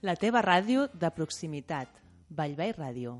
La 0.00 0.14
teva 0.16 0.40
ràdio 0.40 0.86
de 0.96 1.10
proximitat. 1.12 2.00
Vallvei 2.32 2.72
Ràdio. 2.72 3.18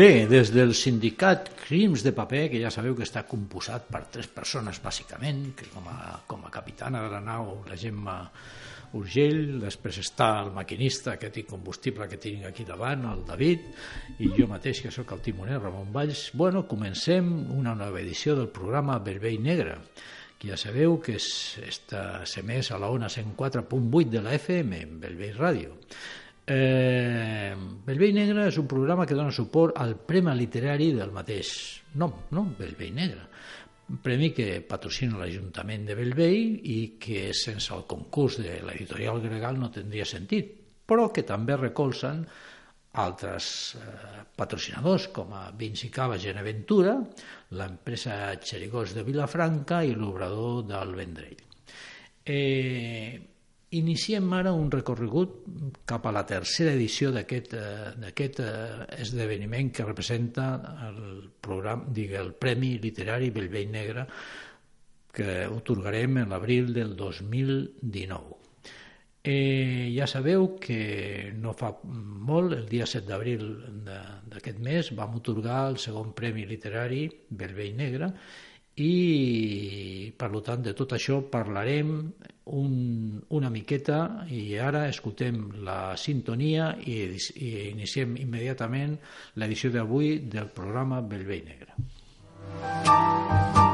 Bé, 0.00 0.24
des 0.24 0.48
del 0.48 0.70
sindicat 0.72 1.50
Crims 1.66 2.00
de 2.00 2.14
Paper, 2.16 2.46
que 2.48 2.60
ja 2.62 2.70
sabeu 2.72 2.94
que 2.96 3.04
està 3.04 3.20
composat 3.28 3.90
per 3.92 4.06
tres 4.08 4.30
persones 4.32 4.78
bàsicament, 4.80 5.42
que 5.58 5.66
com 5.68 5.90
a, 5.92 6.14
com 6.30 6.46
a 6.46 6.52
capitana 6.54 7.02
de 7.04 7.10
la 7.12 7.18
nau 7.20 7.50
la 7.68 7.76
Gemma 7.76 8.14
Urgell, 8.96 9.58
després 9.60 9.98
està 10.00 10.28
el 10.46 10.54
maquinista, 10.54 11.18
aquest 11.18 11.36
incombustible 11.42 12.06
que 12.08 12.16
tinc 12.22 12.46
aquí 12.48 12.64
davant, 12.64 13.04
el 13.10 13.26
David, 13.28 13.66
i 14.24 14.30
jo 14.38 14.46
mateix, 14.48 14.80
que 14.80 14.94
sóc 14.94 15.12
el 15.12 15.20
timoner, 15.26 15.58
Ramon 15.60 15.92
Valls. 15.92 16.30
Bueno, 16.32 16.64
comencem 16.70 17.28
una 17.58 17.74
nova 17.76 18.00
edició 18.00 18.38
del 18.38 18.48
programa 18.48 18.96
Belvei 19.04 19.36
Negre, 19.36 19.76
que 20.40 20.48
ja 20.54 20.56
sabeu 20.56 20.96
que 21.04 21.18
és, 21.20 21.28
està 21.60 22.24
semès 22.24 22.72
a 22.72 22.80
la 22.80 22.88
ona 22.88 23.12
104.8 23.12 24.08
de 24.16 24.24
la 24.24 24.32
FM, 24.40 24.80
en 24.80 24.96
Belvei 25.04 25.36
Ràdio. 25.36 25.76
Eh, 26.50 27.54
Bellvei 27.86 28.10
Negre 28.16 28.48
és 28.50 28.56
un 28.58 28.66
programa 28.66 29.04
que 29.06 29.14
dona 29.14 29.30
suport 29.30 29.76
al 29.78 29.94
Premi 30.08 30.32
Literari 30.34 30.88
del 30.96 31.12
mateix 31.14 31.50
nom, 32.00 32.24
no? 32.34 32.42
Bellvei 32.58 32.90
Negre. 32.96 33.28
Un 33.90 34.00
premi 34.02 34.30
que 34.34 34.60
patrocina 34.66 35.18
l'Ajuntament 35.18 35.86
de 35.86 35.96
Bellvei 35.98 36.42
i 36.74 36.78
que 37.02 37.30
sense 37.34 37.72
el 37.74 37.86
concurs 37.90 38.40
de 38.42 38.60
l'editorial 38.66 39.22
Gregal 39.22 39.58
no 39.58 39.70
tindria 39.74 40.06
sentit, 40.06 40.50
però 40.86 41.08
que 41.14 41.26
també 41.26 41.54
recolzen 41.58 42.24
altres 42.98 43.76
eh, 43.78 44.22
patrocinadors 44.34 45.08
com 45.14 45.34
a 45.34 45.48
Vins 45.54 45.86
i 45.86 45.90
Cava 45.94 46.18
Geneventura, 46.18 46.96
l'empresa 47.54 48.34
Xerigós 48.42 48.94
de 48.98 49.06
Vilafranca 49.06 49.84
i 49.86 49.94
l'obrador 49.94 50.64
del 50.66 50.96
Vendrell. 50.98 51.42
Eh, 52.26 53.29
Iniciem 53.70 54.32
ara 54.34 54.50
un 54.50 54.66
recorregut 54.72 55.34
cap 55.86 56.06
a 56.08 56.12
la 56.14 56.24
tercera 56.26 56.72
edició 56.74 57.12
d'aquest 57.14 57.52
eh, 57.54 58.86
esdeveniment 58.98 59.70
que 59.70 59.86
representa 59.86 60.46
el, 60.88 61.28
programa, 61.40 61.86
digue, 61.86 62.18
el 62.18 62.32
Premi 62.34 62.72
Literari 62.82 63.30
Bellvei 63.30 63.68
Negre 63.70 64.08
que 65.14 65.46
otorgarem 65.46 66.18
en 66.18 66.34
l'abril 66.34 66.74
del 66.74 66.96
2019. 66.98 68.36
Eh, 69.22 69.92
ja 69.94 70.06
sabeu 70.10 70.56
que 70.58 71.30
no 71.38 71.54
fa 71.54 71.74
molt, 71.84 72.56
el 72.56 72.66
dia 72.66 72.90
7 72.90 73.06
d'abril 73.06 73.46
d'aquest 74.32 74.58
mes, 74.66 74.94
vam 74.98 75.18
otorgar 75.20 75.66
el 75.70 75.78
segon 75.78 76.10
Premi 76.16 76.42
Literari 76.48 77.04
Bellvei 77.28 77.74
Negre 77.78 78.14
i 78.76 80.12
per 80.16 80.30
tant 80.46 80.62
de 80.62 80.74
tot 80.76 80.92
això 80.96 81.20
parlarem 81.32 81.94
un, 82.50 82.74
una 83.36 83.50
miqueta 83.50 84.26
i 84.30 84.56
ara 84.58 84.86
escoltem 84.88 85.40
la 85.66 85.96
sintonia 85.96 86.74
i, 86.84 87.00
i 87.36 87.50
iniciem 87.70 88.16
immediatament 88.20 88.96
l'edició 89.36 89.70
d'avui 89.74 90.18
del 90.30 90.48
programa 90.54 91.00
Belvei 91.02 91.42
Negre. 91.46 91.74
Música 92.60 93.69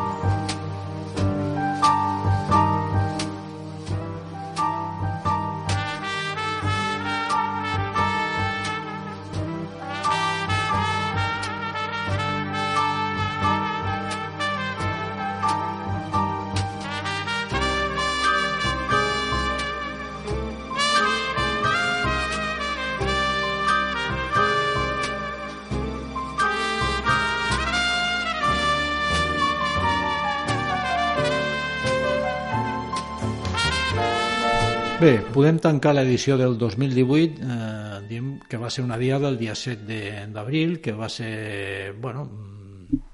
Bé, 35.07 35.21
podem 35.31 35.61
tancar 35.63 35.93
l'edició 35.95 36.35
del 36.35 36.57
2018 36.59 37.37
eh, 37.39 37.99
diem 38.09 38.31
que 38.51 38.59
va 38.59 38.67
ser 38.75 38.83
una 38.83 38.97
diada 38.99 39.29
el 39.31 39.37
dia 39.39 39.53
7 39.55 39.99
d'abril 40.35 40.81
que 40.83 40.95
va 40.99 41.07
ser 41.07 41.93
bueno, 42.03 42.25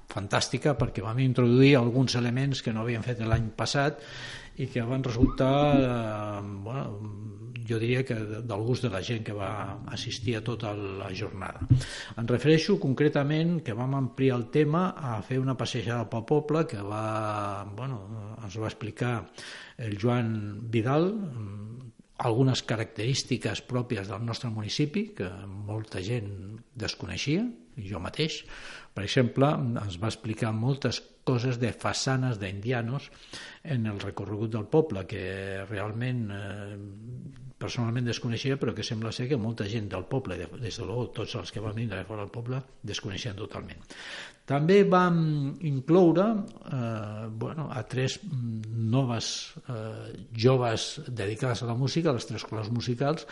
fantàstica 0.09 0.73
perquè 0.79 1.03
vam 1.05 1.21
introduir 1.21 1.75
alguns 1.77 2.15
elements 2.17 2.63
que 2.65 2.73
no 2.73 2.81
havíem 2.81 3.05
fet 3.05 3.21
l'any 3.21 3.51
passat 3.53 4.01
i 4.57 4.71
que 4.73 4.81
van 4.89 5.05
resultar 5.05 5.53
eh, 5.83 6.41
bueno, 6.65 6.87
jo 7.67 7.77
diria 7.79 8.03
que 8.03 8.15
del 8.15 8.65
gust 8.65 8.83
de 8.83 8.89
la 8.89 9.01
gent 9.05 9.23
que 9.23 9.33
va 9.37 9.79
assistir 9.93 10.35
a 10.37 10.43
tota 10.43 10.73
la 10.73 11.09
jornada. 11.15 11.63
Em 12.17 12.27
refereixo 12.27 12.79
concretament 12.81 13.59
que 13.63 13.75
vam 13.77 13.95
ampliar 13.95 14.39
el 14.39 14.49
tema 14.49 14.89
a 14.97 15.19
fer 15.21 15.39
una 15.39 15.55
passejada 15.57 16.09
pel 16.09 16.25
poble 16.25 16.65
que 16.67 16.81
va, 16.81 17.63
bueno, 17.77 18.01
ens 18.43 18.57
va 18.59 18.69
explicar 18.69 19.13
el 19.77 19.97
Joan 19.99 20.69
Vidal, 20.69 21.07
algunes 22.23 22.63
característiques 22.63 23.61
pròpies 23.67 24.07
del 24.09 24.23
nostre 24.25 24.49
municipi 24.53 25.09
que 25.17 25.27
molta 25.67 26.01
gent 26.03 26.29
desconeixia, 26.79 27.43
jo 27.89 27.99
mateix. 28.03 28.43
Per 28.95 29.03
exemple, 29.03 29.49
ens 29.83 29.99
va 29.99 30.11
explicar 30.11 30.53
moltes 30.55 31.01
coses 31.27 31.59
de 31.61 31.71
façanes 31.71 32.39
d'indianos 32.41 33.09
en 33.63 33.87
el 33.87 33.99
recorregut 34.03 34.51
del 34.53 34.67
poble, 34.67 35.05
que 35.07 35.23
realment 35.69 36.27
eh, 36.31 36.77
personalment 37.63 38.09
desconeixia, 38.09 38.57
però 38.59 38.73
que 38.75 38.83
sembla 38.85 39.13
ser 39.15 39.29
que 39.31 39.39
molta 39.39 39.67
gent 39.71 39.87
del 39.91 40.05
poble, 40.09 40.37
des 40.59 40.79
de 40.79 40.87
l'ou, 40.87 41.07
tots 41.15 41.35
els 41.39 41.53
que 41.53 41.63
van 41.63 41.75
venir 41.77 41.89
de 41.93 42.03
fora 42.07 42.25
del 42.25 42.33
poble, 42.33 42.59
desconeixien 42.83 43.39
totalment. 43.39 43.79
També 44.49 44.81
vam 44.83 45.19
incloure 45.63 46.25
eh, 46.35 47.27
bueno, 47.39 47.69
a 47.71 47.85
tres 47.87 48.17
noves 48.27 49.53
eh, 49.71 50.25
joves 50.35 50.89
dedicades 51.07 51.63
a 51.63 51.69
la 51.71 51.77
música, 51.79 52.11
a 52.11 52.17
les 52.17 52.27
tres 52.27 52.43
classes 52.49 52.73
musicals, 52.75 53.23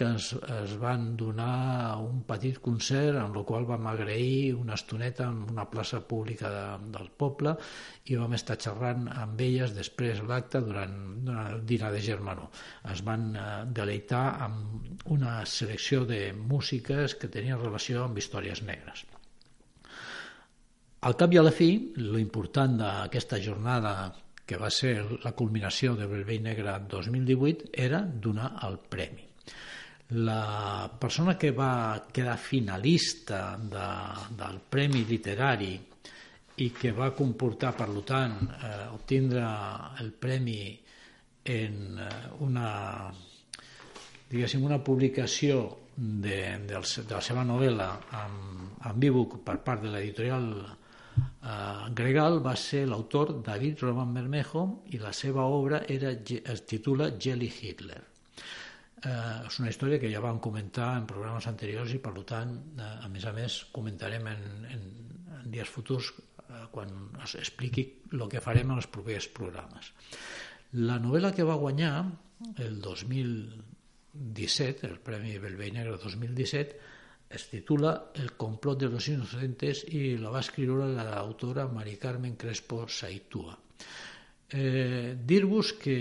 que 0.00 0.06
es, 0.16 0.32
es 0.32 0.70
van 0.80 1.02
donar 1.20 1.98
un 2.00 2.22
petit 2.24 2.56
concert 2.64 3.18
en 3.20 3.34
el 3.36 3.44
qual 3.44 3.66
vam 3.68 3.84
agrair 3.90 4.54
una 4.56 4.78
estoneta 4.78 5.26
en 5.28 5.42
una 5.52 5.66
plaça 5.68 6.00
pública 6.08 6.48
de, 6.54 6.62
del 6.94 7.10
poble 7.20 7.52
i 8.08 8.16
vam 8.16 8.32
estar 8.38 8.56
xerrant 8.64 9.10
amb 9.12 9.44
elles 9.44 9.76
després 9.76 10.24
l'acte 10.24 10.64
durant, 10.64 10.96
durant 11.26 11.52
el 11.52 11.60
dinar 11.68 11.92
de 11.92 12.00
Germanó. 12.08 12.48
Es 12.94 13.04
van 13.04 13.28
eh, 13.36 13.46
deleitar 13.76 14.24
amb 14.48 15.06
una 15.12 15.36
selecció 15.44 16.06
de 16.08 16.32
músiques 16.32 17.18
que 17.20 17.28
tenien 17.28 17.60
relació 17.60 18.06
amb 18.06 18.24
històries 18.24 18.64
negres. 18.64 19.04
Al 21.04 21.16
cap 21.20 21.32
i 21.32 21.40
a 21.40 21.44
la 21.44 21.52
fi, 21.52 21.72
lo 22.00 22.16
important 22.20 22.80
d'aquesta 22.80 23.36
jornada 23.44 24.14
que 24.48 24.56
va 24.56 24.72
ser 24.72 24.94
la 25.26 25.36
culminació 25.36 25.92
de 25.96 26.08
Belvei 26.08 26.40
Negre 26.40 26.80
2018 26.88 27.74
era 27.88 28.00
donar 28.00 28.54
el 28.64 28.80
premi 28.88 29.28
La 30.10 30.90
persona 30.98 31.36
que 31.38 31.52
va 31.54 32.06
quedar 32.10 32.36
finalista 32.38 33.56
de, 33.56 33.86
del 34.34 34.58
Premi 34.68 35.04
Literari 35.06 35.76
i 36.60 36.70
que 36.74 36.90
va 36.92 37.12
comportar, 37.16 37.72
per 37.78 37.88
tant, 38.08 38.34
eh, 38.50 38.88
obtindre 38.92 39.44
el 40.02 40.10
premi 40.12 40.74
en 41.44 41.98
eh, 41.98 42.08
una, 42.42 43.12
diguéssim, 44.30 44.66
una 44.66 44.80
publicació 44.84 45.62
de, 45.96 46.58
de, 46.66 46.82
de 46.82 47.14
la 47.14 47.22
seva 47.24 47.46
novel·la 47.46 47.88
amb, 48.18 48.84
amb 48.90 49.08
e-book 49.08 49.40
per 49.46 49.58
part 49.64 49.82
de 49.84 49.94
l'editorial 49.94 50.46
eh, 50.60 51.88
Gregal 51.96 52.40
va 52.44 52.54
ser 52.56 52.86
l'autor 52.88 53.34
David 53.46 53.84
Roman 53.86 54.14
Bermejo 54.16 54.66
i 54.90 55.00
la 55.00 55.12
seva 55.16 55.46
obra 55.46 55.84
era, 55.88 56.12
es 56.12 56.64
titula 56.68 57.12
Jelly 57.18 57.50
Hitler. 57.60 58.02
Eh, 59.00 59.46
és 59.48 59.56
una 59.62 59.70
història 59.72 59.96
que 60.00 60.10
ja 60.12 60.20
vam 60.20 60.38
comentar 60.44 60.90
en 60.98 61.06
programes 61.08 61.46
anteriors 61.48 61.92
i 61.96 62.00
per 62.04 62.12
tant, 62.28 62.50
eh, 62.76 62.88
a 63.06 63.08
més 63.08 63.24
a 63.24 63.32
més, 63.32 63.62
comentarem 63.72 64.26
en, 64.28 64.42
en, 64.74 64.82
en 65.38 65.46
dies 65.54 65.70
futurs 65.72 66.10
eh, 66.12 66.66
quan 66.74 66.92
es 67.24 67.32
expliqui 67.40 67.86
el 68.12 68.26
que 68.28 68.44
farem 68.44 68.68
en 68.68 68.82
els 68.82 68.90
propers 68.92 69.30
programes. 69.32 69.94
La 70.76 71.00
novel·la 71.00 71.32
que 71.34 71.48
va 71.48 71.56
guanyar 71.58 71.94
el 72.60 72.76
2017, 72.84 74.86
el 74.86 75.00
Premi 75.00 75.38
Belvei 75.40 75.72
Negre 75.72 75.96
2017, 76.02 76.76
es 77.30 77.48
titula 77.48 78.10
El 78.14 78.34
complot 78.34 78.80
de 78.80 78.88
los 78.90 79.08
inocentes 79.08 79.84
i 79.88 80.18
la 80.18 80.30
va 80.34 80.42
escriure 80.44 80.88
l'autora 80.92 81.68
Mari 81.70 81.96
Carmen 81.96 82.36
Crespo 82.36 82.84
Saitua. 82.90 83.54
Eh, 84.50 85.16
Dir-vos 85.16 85.72
que 85.78 85.96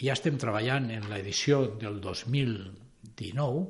ja 0.00 0.14
estem 0.16 0.38
treballant 0.40 0.90
en 0.90 1.08
l'edició 1.10 1.64
del 1.80 2.00
2019 2.02 3.64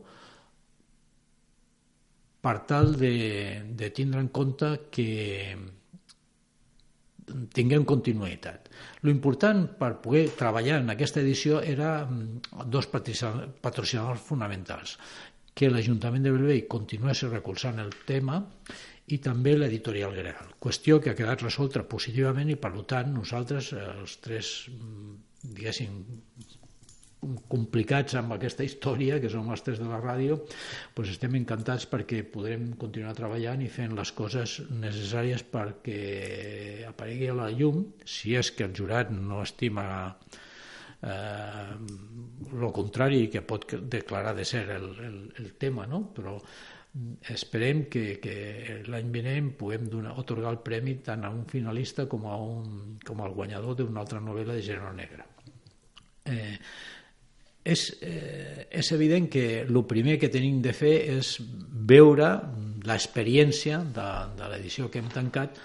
per 2.44 2.59
tal 2.69 2.93
de, 3.00 3.15
de 3.73 3.88
tindre 3.97 4.21
en 4.21 4.29
compte 4.29 4.71
que 4.93 5.09
tinguem 7.56 7.85
continuïtat. 7.88 8.69
Lo 9.03 9.12
important 9.12 9.65
per 9.81 9.94
poder 10.05 10.26
treballar 10.37 10.81
en 10.82 10.93
aquesta 10.93 11.23
edició 11.23 11.61
era 11.65 12.05
mm, 12.05 12.67
dos 12.69 12.88
patrocinadors 12.93 14.25
fonamentals, 14.26 14.99
que 15.55 15.71
l'Ajuntament 15.71 16.25
de 16.26 16.35
Belvei 16.35 16.65
continués 16.69 17.23
recolzant 17.31 17.81
el 17.81 17.94
tema 18.05 18.43
i 19.15 19.21
també 19.25 19.55
l'editorial 19.56 20.15
Greal. 20.17 20.53
Qüestió 20.61 21.00
que 21.00 21.12
ha 21.12 21.19
quedat 21.19 21.44
resolta 21.44 21.85
positivament 21.88 22.50
i, 22.53 22.59
per 22.61 22.73
tant, 22.88 23.12
nosaltres, 23.15 23.73
els 23.73 24.19
tres, 24.25 24.55
mm, 24.73 25.17
diguéssim, 25.44 26.00
complicats 27.49 28.17
amb 28.19 28.35
aquesta 28.37 28.64
història, 28.67 29.19
que 29.20 29.31
som 29.32 29.49
els 29.52 29.64
tres 29.64 29.81
de 29.81 29.88
la 29.88 30.00
ràdio, 30.02 30.38
doncs 30.96 31.14
estem 31.14 31.37
encantats 31.38 31.87
perquè 31.91 32.23
podrem 32.35 32.73
continuar 32.81 33.14
treballant 33.17 33.62
i 33.64 33.70
fent 33.73 33.94
les 33.96 34.12
coses 34.17 34.58
necessàries 34.70 35.44
perquè 35.55 36.85
aparegui 36.88 37.31
a 37.31 37.38
la 37.38 37.50
llum, 37.55 37.85
si 38.05 38.37
és 38.37 38.52
que 38.56 38.69
el 38.69 38.76
jurat 38.76 39.12
no 39.14 39.43
estima 39.44 39.87
eh, 41.00 41.75
el 42.52 42.70
contrari 42.76 43.26
que 43.32 43.43
pot 43.43 43.76
declarar 43.97 44.37
de 44.37 44.44
ser 44.44 44.69
el, 44.76 44.88
el, 45.08 45.19
el 45.40 45.52
tema, 45.61 45.88
no? 45.90 46.06
però 46.14 46.38
esperem 47.35 47.87
que, 47.90 48.20
que 48.23 48.35
l'any 48.87 49.08
vinent 49.11 49.55
puguem 49.58 49.88
donar, 49.90 50.14
otorgar 50.20 50.52
el 50.55 50.61
premi 50.62 51.00
tant 51.02 51.25
a 51.26 51.32
un 51.35 51.43
finalista 51.50 52.06
com, 52.06 52.29
a 52.31 52.37
un, 52.38 52.99
com 53.06 53.23
al 53.25 53.35
guanyador 53.35 53.81
d'una 53.81 54.05
altra 54.05 54.23
novel·la 54.23 54.61
de 54.61 54.67
gènere 54.69 54.93
negre. 54.94 55.34
Eh, 56.25 56.59
és, 57.65 57.82
eh, 58.03 58.67
és 58.71 58.93
evident 58.93 59.31
que 59.32 59.44
el 59.62 59.81
primer 59.88 60.19
que 60.21 60.29
tenim 60.32 60.61
de 60.65 60.75
fer 60.76 60.94
és 61.17 61.38
veure 61.88 62.29
l'experiència 62.85 63.81
de, 63.97 64.11
de 64.37 64.50
l'edició 64.53 64.91
que 64.93 65.00
hem 65.00 65.09
tancat 65.12 65.61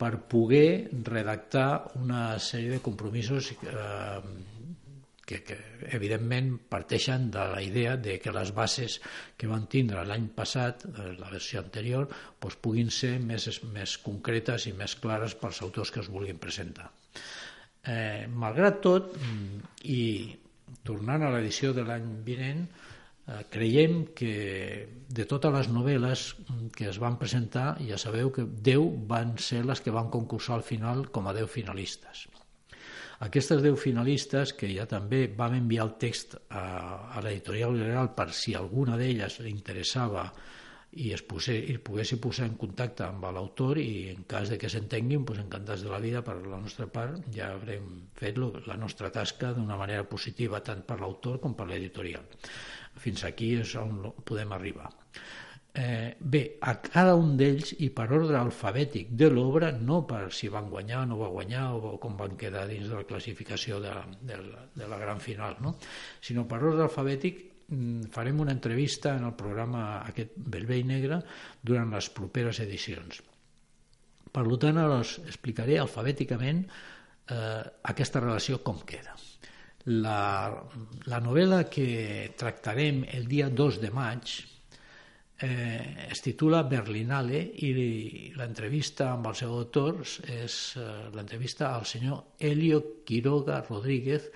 per 0.00 0.16
poder 0.32 0.88
redactar 1.06 1.92
una 2.00 2.38
sèrie 2.40 2.72
de 2.72 2.80
compromisos 2.84 3.52
eh, 3.52 4.22
que, 5.26 5.42
que 5.46 5.58
evidentment 5.94 6.56
parteixen 6.72 7.28
de 7.32 7.44
la 7.52 7.60
idea 7.62 7.96
de 7.96 8.18
que 8.20 8.34
les 8.34 8.50
bases 8.56 8.98
que 9.38 9.50
van 9.50 9.68
tindre 9.70 10.02
l'any 10.08 10.26
passat, 10.34 10.86
eh, 10.88 11.12
la 11.20 11.30
versió 11.30 11.60
anterior, 11.62 12.08
doncs 12.40 12.58
puguin 12.64 12.90
ser 12.90 13.18
més, 13.20 13.46
més 13.76 13.96
concretes 14.02 14.66
i 14.68 14.74
més 14.76 14.96
clares 15.04 15.36
pels 15.38 15.62
autors 15.68 15.92
que 15.94 16.02
es 16.02 16.10
vulguin 16.12 16.40
presentar. 16.42 16.90
Eh, 17.82 18.28
malgrat 18.30 18.78
tot, 18.82 19.16
i 19.90 20.02
tornant 20.86 21.24
a 21.26 21.30
l'edició 21.34 21.72
de 21.74 21.82
l'any 21.86 22.04
vinent, 22.22 22.60
eh, 23.26 23.40
creiem 23.50 24.04
que 24.14 24.34
de 25.08 25.26
totes 25.26 25.54
les 25.56 25.70
novel·les 25.74 26.22
que 26.76 26.86
es 26.90 27.00
van 27.02 27.18
presentar, 27.18 27.72
ja 27.82 27.98
sabeu 27.98 28.30
que 28.30 28.46
10 28.46 29.02
van 29.10 29.34
ser 29.38 29.64
les 29.66 29.82
que 29.82 29.90
van 29.90 30.10
concursar 30.14 30.60
al 30.60 30.62
final 30.62 31.08
com 31.10 31.26
a 31.26 31.34
10 31.34 31.50
finalistes. 31.50 32.28
Aquestes 33.22 33.62
10 33.62 33.78
finalistes, 33.78 34.52
que 34.54 34.70
ja 34.70 34.86
també 34.86 35.26
vam 35.26 35.54
enviar 35.54 35.86
el 35.86 35.94
text 35.98 36.34
a, 36.50 36.62
a 37.14 37.20
l'editorial 37.22 37.76
general 37.78 38.14
per 38.14 38.32
si 38.34 38.54
alguna 38.54 38.96
d'elles 38.98 39.40
li 39.42 39.50
interessava 39.50 40.30
i 40.92 41.12
es, 41.16 41.22
posé, 41.24 41.54
i 41.72 41.78
poguessi 41.80 42.18
posar 42.20 42.46
en 42.50 42.56
contacte 42.60 43.06
amb 43.06 43.24
l'autor 43.32 43.78
i 43.80 44.10
en 44.12 44.26
cas 44.28 44.50
de 44.52 44.58
que 44.60 44.68
s'entenguin, 44.72 45.24
doncs 45.24 45.40
encantats 45.44 45.84
de 45.86 45.92
la 45.92 46.00
vida 46.02 46.20
per 46.26 46.36
la 46.42 46.60
nostra 46.60 46.88
part, 46.92 47.22
ja 47.32 47.52
haurem 47.54 47.86
fet 48.18 48.40
la 48.68 48.76
nostra 48.76 49.08
tasca 49.14 49.54
d'una 49.56 49.78
manera 49.80 50.04
positiva 50.08 50.60
tant 50.60 50.84
per 50.88 51.00
l'autor 51.00 51.40
com 51.40 51.56
per 51.56 51.70
l'editorial. 51.70 52.26
Fins 53.00 53.24
aquí 53.24 53.54
és 53.62 53.72
on 53.80 54.10
podem 54.28 54.52
arribar. 54.52 54.90
Eh, 55.74 56.14
bé, 56.20 56.42
a 56.60 56.74
cada 56.84 57.14
un 57.16 57.30
d'ells 57.40 57.70
i 57.80 57.88
per 57.96 58.04
ordre 58.12 58.36
alfabètic 58.36 59.14
de 59.16 59.30
l'obra, 59.32 59.70
no 59.72 60.02
per 60.08 60.26
si 60.36 60.50
van 60.52 60.68
guanyar 60.68 61.06
o 61.06 61.06
no 61.08 61.16
va 61.22 61.30
guanyar 61.32 61.62
o 61.72 61.94
com 62.02 62.18
van 62.18 62.36
quedar 62.36 62.66
dins 62.68 62.90
de 62.90 62.98
la 62.98 63.06
classificació 63.08 63.80
de, 63.80 63.94
de, 64.20 64.36
de 64.76 64.90
la 64.90 65.00
gran 65.00 65.24
final, 65.24 65.56
no? 65.64 65.78
sinó 66.20 66.44
per 66.50 66.60
ordre 66.60 66.84
alfabètic 66.90 67.40
farem 68.12 68.40
una 68.40 68.52
entrevista 68.52 69.16
en 69.16 69.24
el 69.28 69.34
programa 69.38 70.02
aquest 70.04 70.36
Belvei 70.36 70.84
Negre 70.84 71.22
durant 71.62 71.92
les 71.94 72.08
properes 72.12 72.60
edicions. 72.64 73.22
Per 74.32 74.44
tant, 74.60 74.80
ara 74.80 75.00
us 75.02 75.18
explicaré 75.26 75.78
alfabèticament 75.80 76.62
eh, 76.64 77.62
aquesta 77.92 78.20
relació 78.20 78.62
com 78.64 78.80
queda. 78.88 79.16
La, 79.90 80.48
la 81.10 81.20
novel·la 81.20 81.64
que 81.68 82.32
tractarem 82.38 83.02
el 83.10 83.26
dia 83.26 83.48
2 83.50 83.80
de 83.82 83.90
maig 83.90 84.36
eh, 85.42 86.06
es 86.08 86.22
titula 86.22 86.62
Berlinale 86.70 87.42
i 87.66 87.72
l'entrevista 88.38 89.10
amb 89.16 89.26
el 89.32 89.36
seu 89.40 89.56
autor 89.58 90.04
és 90.06 90.58
eh, 90.78 90.86
l'entrevista 91.16 91.74
al 91.74 91.88
senyor 91.90 92.38
Elio 92.38 92.82
Quiroga 93.04 93.60
Rodríguez 93.66 94.30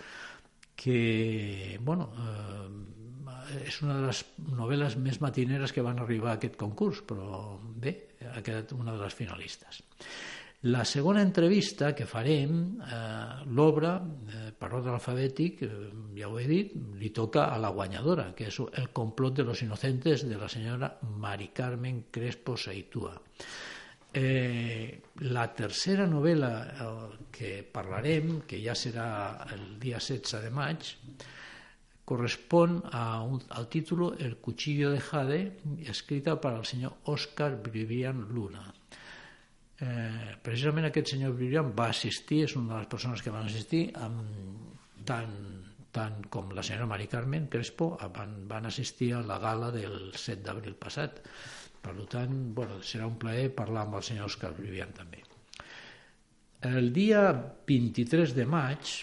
que 0.74 1.78
bueno, 1.80 2.10
eh, 2.18 3.05
és 3.64 3.80
una 3.82 4.00
de 4.00 4.06
les 4.08 4.22
novel·les 4.56 4.96
més 5.02 5.20
matineres 5.22 5.72
que 5.72 5.84
van 5.84 6.00
arribar 6.02 6.32
a 6.32 6.38
aquest 6.40 6.56
concurs, 6.60 7.02
però 7.06 7.56
bé, 7.60 7.94
ha 8.32 8.42
quedat 8.42 8.72
una 8.76 8.94
de 8.94 9.04
les 9.04 9.14
finalistes. 9.14 9.82
La 10.66 10.84
segona 10.88 11.20
entrevista 11.22 11.92
que 11.94 12.06
farem, 12.08 12.80
eh, 12.80 13.44
l'obra, 13.54 14.00
eh, 14.00 14.50
per 14.58 14.72
ordre 14.72 14.94
alfabètic, 14.94 15.62
eh, 15.62 15.68
ja 16.16 16.28
ho 16.28 16.38
he 16.40 16.46
dit, 16.48 16.72
li 16.98 17.10
toca 17.10 17.44
a 17.52 17.58
la 17.58 17.70
guanyadora, 17.70 18.32
que 18.34 18.48
és 18.48 18.58
El 18.72 18.88
complot 18.90 19.34
de 19.36 19.44
los 19.44 19.62
inocentes 19.62 20.26
de 20.26 20.36
la 20.36 20.48
senyora 20.48 20.98
Mari 21.02 21.48
Carmen 21.48 22.06
Crespo 22.10 22.56
Saitua. 22.56 23.20
Eh, 24.12 25.02
la 25.28 25.46
tercera 25.54 26.06
novel·la 26.06 26.52
eh, 26.66 27.26
que 27.30 27.62
parlarem, 27.62 28.40
que 28.48 28.58
ja 28.64 28.74
serà 28.74 29.46
el 29.52 29.78
dia 29.78 29.98
16 30.00 30.42
de 30.42 30.50
maig, 30.50 30.94
correspon 32.06 32.84
a 32.94 33.20
un, 33.26 33.42
al 33.50 33.66
título 33.68 34.14
El 34.16 34.36
cuchillo 34.36 34.92
de 34.92 35.00
Jade, 35.00 35.58
escrita 35.90 36.36
per 36.40 36.52
al 36.54 36.64
senyor 36.64 37.02
Òscar 37.10 37.56
Brivian 37.60 38.28
Luna. 38.30 38.62
Eh, 39.82 40.36
precisament 40.40 40.86
aquest 40.86 41.10
senyor 41.16 41.34
Brivian 41.34 41.72
va 41.76 41.90
assistir, 41.90 42.44
és 42.46 42.54
una 42.54 42.76
de 42.76 42.78
les 42.78 42.92
persones 42.92 43.24
que 43.26 43.34
van 43.34 43.50
assistir, 43.50 43.88
amb, 43.98 44.22
tant, 45.08 45.34
tant 45.90 46.22
com 46.30 46.54
la 46.54 46.62
senyora 46.62 46.86
Mari 46.92 47.08
Carmen 47.10 47.50
Crespo 47.50 47.90
van, 48.14 48.38
van 48.46 48.70
assistir 48.70 49.10
a 49.18 49.24
la 49.26 49.40
gala 49.42 49.72
del 49.74 50.12
7 50.14 50.46
d'abril 50.46 50.78
passat. 50.78 51.18
Per 51.82 51.96
tant, 52.14 52.38
bueno, 52.54 52.78
serà 52.86 53.10
un 53.10 53.18
plaer 53.18 53.50
parlar 53.50 53.82
amb 53.82 53.98
el 53.98 54.06
senyor 54.06 54.30
Òscar 54.30 54.54
Brivian 54.54 54.94
també. 54.94 55.26
El 56.70 56.92
dia 56.94 57.26
23 57.66 58.30
de 58.38 58.46
maig, 58.46 58.94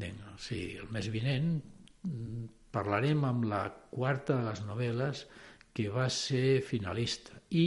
o 0.00 0.34
sigui, 0.40 0.80
el 0.80 0.90
mes 0.96 1.12
vinent, 1.12 1.54
parlarem 2.74 3.24
amb 3.24 3.46
la 3.50 3.64
quarta 3.90 4.38
de 4.38 4.48
les 4.50 4.62
novel·les 4.66 5.24
que 5.74 5.88
va 5.90 6.08
ser 6.12 6.60
finalista 6.66 7.38
i 7.50 7.66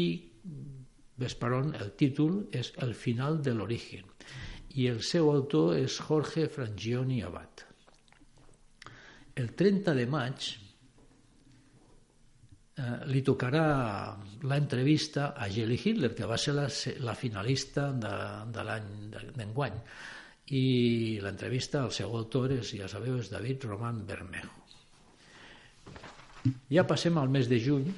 Vesperon, 1.17 1.73
el 1.73 1.95
títol 1.97 2.43
és 2.53 2.69
El 2.85 2.93
final 2.93 3.41
de 3.41 3.55
l'origen 3.57 4.05
i 4.77 4.85
el 4.91 5.01
seu 5.01 5.31
autor 5.31 5.73
és 5.79 5.95
Jorge 6.05 6.45
Frangioni 6.53 7.23
Abad. 7.25 7.63
el 9.37 9.53
30 9.53 9.93
de 9.93 10.05
maig 10.09 10.45
eh, 12.77 13.05
li 13.09 13.21
tocarà 13.25 13.65
l'entrevista 14.49 15.33
a 15.37 15.47
Jelly 15.49 15.77
Hitler, 15.83 16.13
que 16.17 16.25
va 16.25 16.37
ser 16.41 16.53
la, 16.57 16.67
la 17.05 17.13
finalista 17.13 17.91
de, 17.93 18.13
de 18.53 18.63
l'any 18.65 18.87
d'enguany. 19.37 19.77
I 20.47 21.19
l'entrevista, 21.23 21.83
el 21.83 21.91
seu 21.91 22.13
autor, 22.15 22.53
és, 22.55 22.71
ja 22.79 22.87
sabeu, 22.87 23.17
és 23.19 23.31
David 23.31 23.65
Roman 23.67 24.05
Bermejo. 24.07 24.53
Ja 26.71 26.85
passem 26.87 27.17
al 27.19 27.27
mes 27.33 27.49
de 27.51 27.59
juny, 27.59 27.89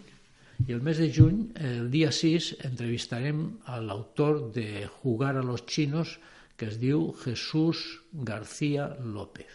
i 0.68 0.74
el 0.74 0.82
mes 0.84 0.98
de 1.00 1.08
juny, 1.14 1.44
el 1.64 1.92
dia 1.94 2.10
6, 2.12 2.50
entrevistarem 2.68 3.46
a 3.70 3.78
l'autor 3.80 4.50
de 4.56 4.88
Jugar 5.00 5.38
a 5.38 5.44
los 5.46 5.66
chinos, 5.66 6.18
que 6.58 6.68
es 6.68 6.80
diu 6.82 7.14
Jesús 7.22 8.02
García 8.12 8.90
López. 9.00 9.54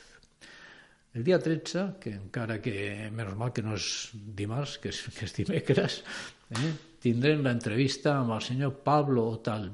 El 1.14 1.22
dia 1.22 1.38
13, 1.38 2.00
que 2.00 2.14
encara 2.14 2.56
que, 2.62 3.10
menys 3.12 3.36
mal 3.38 3.52
que 3.54 3.62
no 3.62 3.76
és 3.76 3.86
dimarts, 4.14 4.78
que 4.82 4.90
és, 4.90 5.02
que 5.14 5.28
és 5.28 5.36
dimecres, 5.36 6.00
eh, 6.56 6.72
tindrem 7.04 7.44
l'entrevista 7.44 8.16
amb 8.22 8.34
el 8.38 8.42
senyor 8.42 8.72
Pablo 8.86 9.28
Otal 9.36 9.68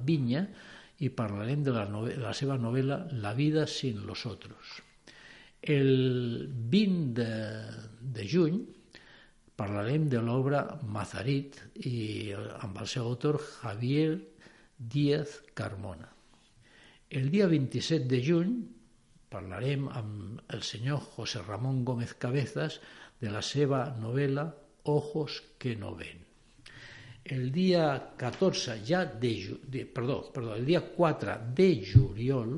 I 1.00 1.08
parlarem 1.16 1.64
de 1.64 1.72
la, 1.72 1.86
de 1.88 2.18
la 2.20 2.34
seva 2.36 2.58
novel·la 2.60 3.06
La 3.22 3.32
vida 3.34 3.66
sin 3.66 4.04
los 4.06 4.26
otros. 4.26 4.80
El 5.62 6.48
20 6.48 7.14
de, 7.16 7.30
de 8.00 8.26
juny 8.28 8.60
parlarem 9.60 10.08
de 10.08 10.20
l'obra 10.24 10.62
Mazarit 10.88 11.58
i 11.84 12.32
amb 12.36 12.80
el 12.80 12.88
seu 12.88 13.08
autor 13.10 13.40
Javier 13.44 14.14
Díaz 14.78 15.40
Carmona. 15.52 16.08
El 17.10 17.28
dia 17.28 17.48
27 17.50 18.08
de 18.08 18.22
juny 18.24 18.54
parlarem 19.28 19.86
amb 19.92 20.40
el 20.54 20.64
senyor 20.64 21.04
José 21.16 21.42
Ramón 21.44 21.84
Gómez 21.84 22.14
Cabezas 22.14 22.80
de 23.20 23.32
la 23.34 23.42
seva 23.44 23.84
novel·la 24.00 24.48
Ojos 24.88 25.42
que 25.58 25.76
no 25.76 25.92
ven. 25.94 26.29
El 27.30 27.50
dia 27.54 27.84
14 28.18 28.80
ja 28.86 29.04
de, 29.06 29.32
de 29.70 29.84
perdó, 29.86 30.32
perdó, 30.34 30.56
el 30.58 30.66
dia 30.66 30.82
4 30.82 31.36
de 31.54 31.70
juliol 31.86 32.56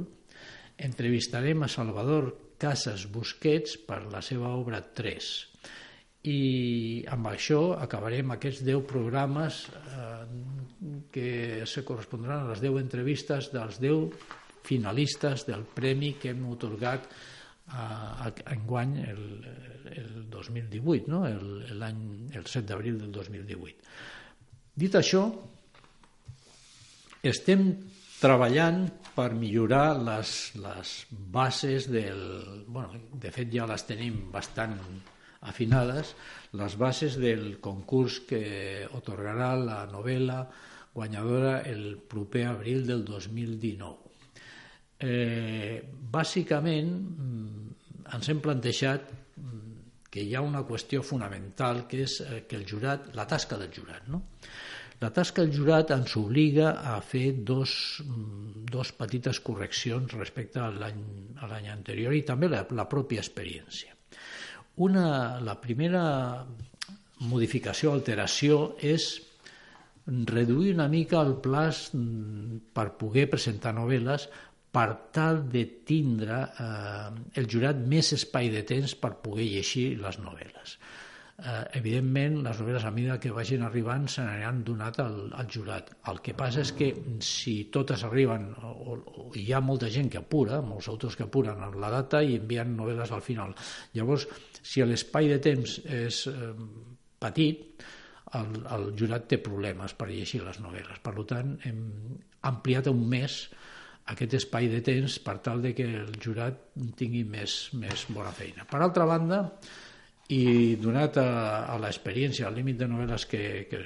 entrevistarem 0.81 1.63
a 1.63 1.69
Salvador 1.69 2.33
Casas 2.59 3.05
Busquets 3.13 3.77
per 3.85 4.05
la 4.09 4.23
seva 4.25 4.55
obra 4.57 4.81
3 4.81 5.33
i 6.31 7.03
amb 7.11 7.27
això 7.33 7.61
acabarem 7.83 8.31
aquests 8.31 8.63
10 8.63 8.85
programes 8.87 9.65
eh, 9.75 11.03
que 11.11 11.67
se 11.67 11.83
correspondran 11.85 12.45
a 12.45 12.53
les 12.53 12.63
10 12.63 12.79
entrevistes 12.85 13.51
dels 13.51 13.81
10 13.83 14.15
finalistes 14.63 15.47
del 15.49 15.67
premi 15.67 16.15
que 16.23 16.31
hem 16.31 16.47
otorgat 16.47 17.09
a, 17.75 17.85
a, 18.29 18.33
enguany 18.55 18.97
el, 19.03 19.25
el 19.91 20.31
2018, 20.31 21.11
no? 21.11 21.27
el, 21.27 21.67
el 21.67 22.47
7 22.47 22.67
d'abril 22.71 23.01
del 23.03 23.11
2018. 23.11 24.22
Dit 24.75 24.97
això, 24.97 25.27
estem 27.23 27.65
treballant 28.21 28.85
per 29.13 29.33
millorar 29.37 29.99
les, 30.01 30.35
les 30.63 30.93
bases 31.11 31.89
del... 31.93 32.23
Bueno, 32.67 33.03
de 33.13 33.33
fet 33.35 33.51
ja 33.53 33.67
les 33.69 33.85
tenim 33.89 34.31
bastant 34.33 34.79
afinades, 35.43 36.15
les 36.55 36.77
bases 36.79 37.19
del 37.19 37.59
concurs 37.61 38.21
que 38.29 38.43
otorgarà 38.95 39.53
la 39.59 39.83
novel·la 39.91 40.39
guanyadora 40.95 41.59
el 41.67 41.99
proper 42.09 42.47
abril 42.53 42.87
del 42.87 43.05
2019 43.09 44.13
eh, 45.03 45.83
bàsicament 46.15 46.93
mm, 46.95 47.71
ens 48.15 48.29
hem 48.31 48.41
plantejat 48.45 49.11
mm, 49.11 49.72
que 50.13 50.23
hi 50.23 50.35
ha 50.37 50.45
una 50.45 50.63
qüestió 50.69 51.01
fonamental 51.07 51.87
que 51.89 52.03
és 52.05 52.19
eh, 52.21 52.43
que 52.49 52.59
el 52.61 52.67
jurat, 52.69 53.11
la 53.17 53.27
tasca 53.29 53.57
del 53.61 53.73
jurat. 53.73 54.09
No? 54.13 54.21
La 55.03 55.11
tasca 55.11 55.43
del 55.43 55.55
jurat 55.57 55.91
ens 55.97 56.13
obliga 56.21 56.77
a 56.93 56.99
fer 57.03 57.33
dos, 57.49 57.73
mm, 58.05 58.67
dos 58.71 58.93
petites 58.99 59.41
correccions 59.41 60.13
respecte 60.19 60.61
a 60.61 60.69
l'any 60.71 61.73
anterior 61.73 62.15
i 62.15 62.23
també 62.29 62.53
la, 62.53 62.63
la 62.71 62.87
pròpia 62.91 63.25
experiència. 63.25 63.97
Una, 64.85 65.41
la 65.45 65.57
primera 65.61 66.05
modificació, 67.33 67.93
alteració, 67.93 68.77
és 68.79 69.11
reduir 70.07 70.73
una 70.75 70.89
mica 70.91 71.21
el 71.23 71.37
plaç 71.43 71.85
per 72.75 72.89
poder 72.99 73.29
presentar 73.31 73.75
novel·les 73.77 74.27
per 74.73 74.89
tal 75.13 75.45
de 75.53 75.67
tindre 75.85 76.39
eh, 76.49 77.09
el 77.41 77.49
jurat 77.55 77.79
més 77.93 78.15
espai 78.17 78.49
de 78.53 78.65
temps 78.69 78.97
per 78.97 79.19
poder 79.25 79.45
llegir 79.51 79.87
les 80.01 80.19
novel·les. 80.23 80.77
Eh, 81.43 81.63
evidentment, 81.79 82.39
les 82.45 82.59
novel·les 82.61 82.85
a 82.87 82.93
mesura 82.95 83.19
que 83.21 83.33
vagin 83.35 83.65
arribant 83.67 84.05
se 84.09 84.25
n'aniran 84.25 84.63
donat 84.65 85.01
al, 85.05 85.17
al 85.37 85.49
jurat. 85.51 85.91
El 86.09 86.21
que 86.25 86.37
passa 86.39 86.63
és 86.65 86.73
que 86.79 86.93
si 87.25 87.57
totes 87.75 88.05
arriben, 88.09 88.51
o, 88.63 88.97
o 88.97 89.27
hi 89.37 89.49
ha 89.53 89.61
molta 89.65 89.91
gent 89.93 90.09
que 90.13 90.21
apura, 90.23 90.63
molts 90.65 90.89
autors 90.93 91.19
que 91.19 91.27
apuren 91.27 91.61
en 91.67 91.81
la 91.83 91.91
data 91.93 92.23
i 92.25 92.39
envien 92.39 92.77
novel·les 92.79 93.13
al 93.13 93.25
final. 93.27 93.57
Llavors, 93.99 94.29
si 94.63 94.85
l'espai 94.87 95.29
de 95.35 95.41
temps 95.43 95.81
és 95.85 96.23
eh, 96.31 96.53
petit, 97.21 97.85
el, 98.39 98.55
el 98.77 98.87
jurat 98.97 99.27
té 99.29 99.41
problemes 99.43 99.93
per 99.99 100.09
llegir 100.09 100.41
les 100.47 100.63
novel·les. 100.65 101.03
Per 101.05 101.17
tant, 101.29 101.57
hem 101.69 101.83
ampliat 102.49 102.89
un 102.89 103.05
mes 103.09 103.43
aquest 104.11 104.35
espai 104.41 104.67
de 104.73 104.81
temps 104.83 105.19
per 105.23 105.39
tal 105.45 105.63
de 105.63 105.73
que 105.79 105.87
el 105.87 106.17
jurat 106.23 106.59
tingui 106.99 107.23
més, 107.29 107.71
més 107.79 108.07
bona 108.11 108.33
feina. 108.35 108.67
Per 108.69 108.81
altra 108.83 109.07
banda, 109.07 109.45
i 110.33 110.75
donat 110.81 111.19
a, 111.21 111.29
a 111.71 111.79
l'experiència, 111.83 112.49
al 112.49 112.59
límit 112.59 112.81
de 112.81 112.89
novel·les 112.91 113.27
que, 113.31 113.43
que 113.71 113.81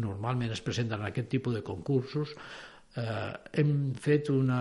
normalment 0.00 0.52
es 0.52 0.62
presenten 0.64 1.00
en 1.00 1.08
aquest 1.08 1.30
tipus 1.32 1.54
de 1.56 1.62
concursos, 1.66 2.34
eh, 3.00 3.32
hem 3.60 3.72
fet 4.00 4.30
una, 4.34 4.60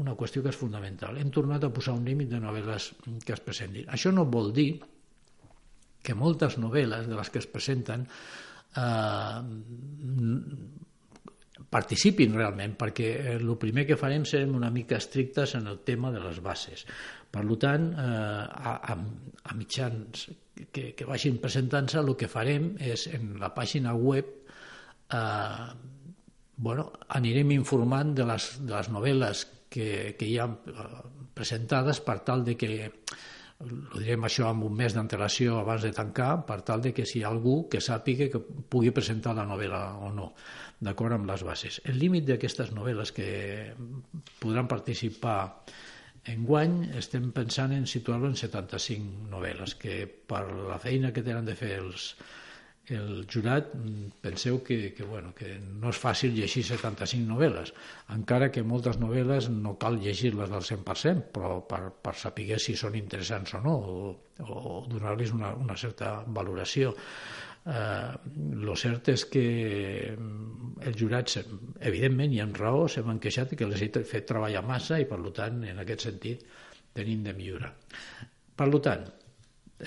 una 0.00 0.16
qüestió 0.18 0.42
que 0.42 0.52
és 0.54 0.58
fonamental. 0.58 1.18
Hem 1.20 1.32
tornat 1.34 1.66
a 1.66 1.72
posar 1.74 1.96
un 1.98 2.06
límit 2.08 2.30
de 2.32 2.40
novel·les 2.42 2.90
que 3.26 3.36
es 3.36 3.44
presentin. 3.44 3.88
Això 3.92 4.12
no 4.14 4.26
vol 4.30 4.52
dir 4.56 4.70
que 6.04 6.16
moltes 6.16 6.58
novel·les 6.60 7.08
de 7.08 7.16
les 7.16 7.30
que 7.32 7.40
es 7.40 7.48
presenten 7.50 8.04
eh, 8.76 9.38
participin 11.70 12.34
realment, 12.34 12.74
perquè 12.78 13.10
el 13.36 13.46
eh, 13.46 13.58
primer 13.60 13.86
que 13.86 13.98
farem 13.98 14.24
serem 14.26 14.54
una 14.58 14.72
mica 14.74 14.98
estrictes 14.98 15.54
en 15.54 15.68
el 15.70 15.80
tema 15.86 16.10
de 16.14 16.22
les 16.22 16.40
bases. 16.42 16.86
Per 17.30 17.44
tant, 17.62 17.90
eh, 17.92 18.04
a, 18.04 18.74
a, 18.94 18.98
a 19.44 19.56
mitjans 19.58 20.28
que, 20.72 20.92
que 20.94 21.06
vagin 21.06 21.38
presentant-se, 21.42 21.98
el 22.00 22.14
que 22.18 22.30
farem 22.30 22.74
és 22.78 23.08
en 23.14 23.36
la 23.42 23.52
pàgina 23.54 23.94
web 23.94 24.30
eh, 25.14 25.66
bueno, 26.56 26.92
anirem 27.08 27.50
informant 27.54 28.14
de 28.14 28.26
les, 28.28 28.48
de 28.62 28.74
les 28.74 28.90
novel·les 28.94 29.46
que, 29.70 29.88
que 30.18 30.26
hi 30.28 30.38
ha 30.38 30.48
eh, 30.50 30.88
presentades 31.34 32.00
per 32.04 32.20
tal 32.26 32.44
de 32.46 32.54
que 32.58 32.70
ho 33.64 34.00
direm 34.00 34.26
això 34.26 34.50
amb 34.50 34.66
un 34.66 34.76
mes 34.76 34.94
d'antelació 34.96 35.58
abans 35.60 35.84
de 35.86 35.92
tancar, 35.96 36.44
per 36.48 36.60
tal 36.66 36.82
de 36.84 36.92
que 36.96 37.06
si 37.08 37.20
hi 37.20 37.24
ha 37.24 37.32
algú 37.32 37.64
que 37.70 37.80
sàpiga 37.84 38.28
que 38.32 38.42
pugui 38.70 38.92
presentar 38.94 39.34
la 39.38 39.46
novel·la 39.48 39.82
o 40.04 40.12
no 40.14 40.32
d'acord 40.84 41.16
amb 41.16 41.28
les 41.30 41.42
bases. 41.46 41.80
El 41.88 41.98
límit 42.02 42.26
d'aquestes 42.28 42.72
novel·les 42.76 43.12
que 43.16 43.28
podran 44.42 44.68
participar 44.68 45.38
en 46.32 46.44
guany 46.48 46.76
estem 46.98 47.30
pensant 47.36 47.72
en 47.76 47.86
situar-lo 47.88 48.30
en 48.30 48.36
75 48.40 49.28
novel·les, 49.32 49.76
que 49.80 50.04
per 50.06 50.44
la 50.48 50.78
feina 50.80 51.12
que 51.12 51.24
tenen 51.24 51.44
de 51.48 51.56
fer 51.58 51.74
els, 51.82 52.14
el 52.92 53.24
jurat 53.32 53.70
penseu 54.20 54.58
que, 54.62 54.92
que, 54.92 55.04
bueno, 55.04 55.32
que 55.36 55.54
no 55.60 55.88
és 55.88 56.00
fàcil 56.00 56.34
llegir 56.36 56.64
75 56.68 57.24
novel·les, 57.30 57.72
encara 58.12 58.50
que 58.52 58.64
moltes 58.66 58.98
novel·les 59.00 59.48
no 59.54 59.76
cal 59.80 59.96
llegir-les 60.02 60.52
al 60.52 60.66
100%, 60.66 61.30
però 61.32 61.62
per, 61.68 61.80
per 62.04 62.14
saber 62.20 62.58
si 62.60 62.76
són 62.76 62.98
interessants 62.98 63.56
o 63.56 63.62
no, 63.64 63.74
o, 63.78 64.12
o 64.44 64.74
donar-los 64.90 65.32
una, 65.32 65.54
una 65.56 65.76
certa 65.80 66.18
valoració. 66.26 66.92
Eh, 67.64 68.12
lo 68.60 68.76
cert 68.76 69.08
és 69.08 69.24
que 69.32 69.46
mm, 70.12 70.74
els 70.84 71.00
jurats, 71.00 71.40
evidentment, 71.80 72.36
i 72.36 72.42
amb 72.44 72.60
raó, 72.60 72.84
se 72.92 73.00
m'han 73.00 73.22
queixat 73.22 73.56
que 73.56 73.70
les 73.70 73.80
he 73.80 73.88
fet 74.04 74.28
treballar 74.28 74.64
massa 74.68 75.00
i, 75.00 75.08
per 75.08 75.22
tant, 75.32 75.64
en 75.72 75.80
aquest 75.80 76.04
sentit, 76.10 76.44
tenim 76.92 77.24
de 77.24 77.32
millorar. 77.32 77.72
Per 78.54 78.68
tant, 78.84 79.08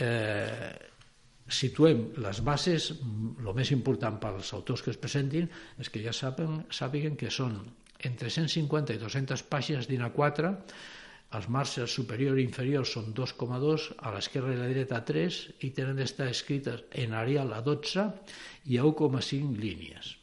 eh, 0.01 0.87
situem 1.48 2.08
les 2.24 2.42
bases, 2.44 2.92
el 3.00 3.50
més 3.56 3.72
important 3.72 4.20
pels 4.22 4.54
autors 4.58 4.84
que 4.84 4.92
es 4.94 5.00
presentin 5.00 5.48
és 5.80 5.89
que 5.89 6.04
ja 6.04 6.13
saben, 6.13 6.63
sàpiguen 6.70 7.16
que 7.20 7.32
són 7.32 7.60
entre 8.06 8.30
150 8.30 8.94
i 8.94 9.01
200 9.01 9.44
pàgines 9.50 9.88
d'INA4 9.89 10.54
els 11.38 11.48
marges 11.51 11.92
superior 11.92 12.38
i 12.39 12.46
inferior 12.48 12.86
són 12.88 13.10
2,2, 13.16 13.88
a 14.00 14.13
l'esquerra 14.16 14.54
i 14.54 14.60
la 14.60 14.70
dreta 14.72 15.01
3 15.10 15.39
i 15.68 15.74
tenen 15.75 16.00
d'estar 16.00 16.30
escrites 16.32 16.86
en 17.04 17.16
Arial 17.20 17.51
a 17.51 17.60
12 17.66 18.06
i 18.72 18.80
a 18.80 18.86
1,5 18.88 19.60
línies. 19.60 20.13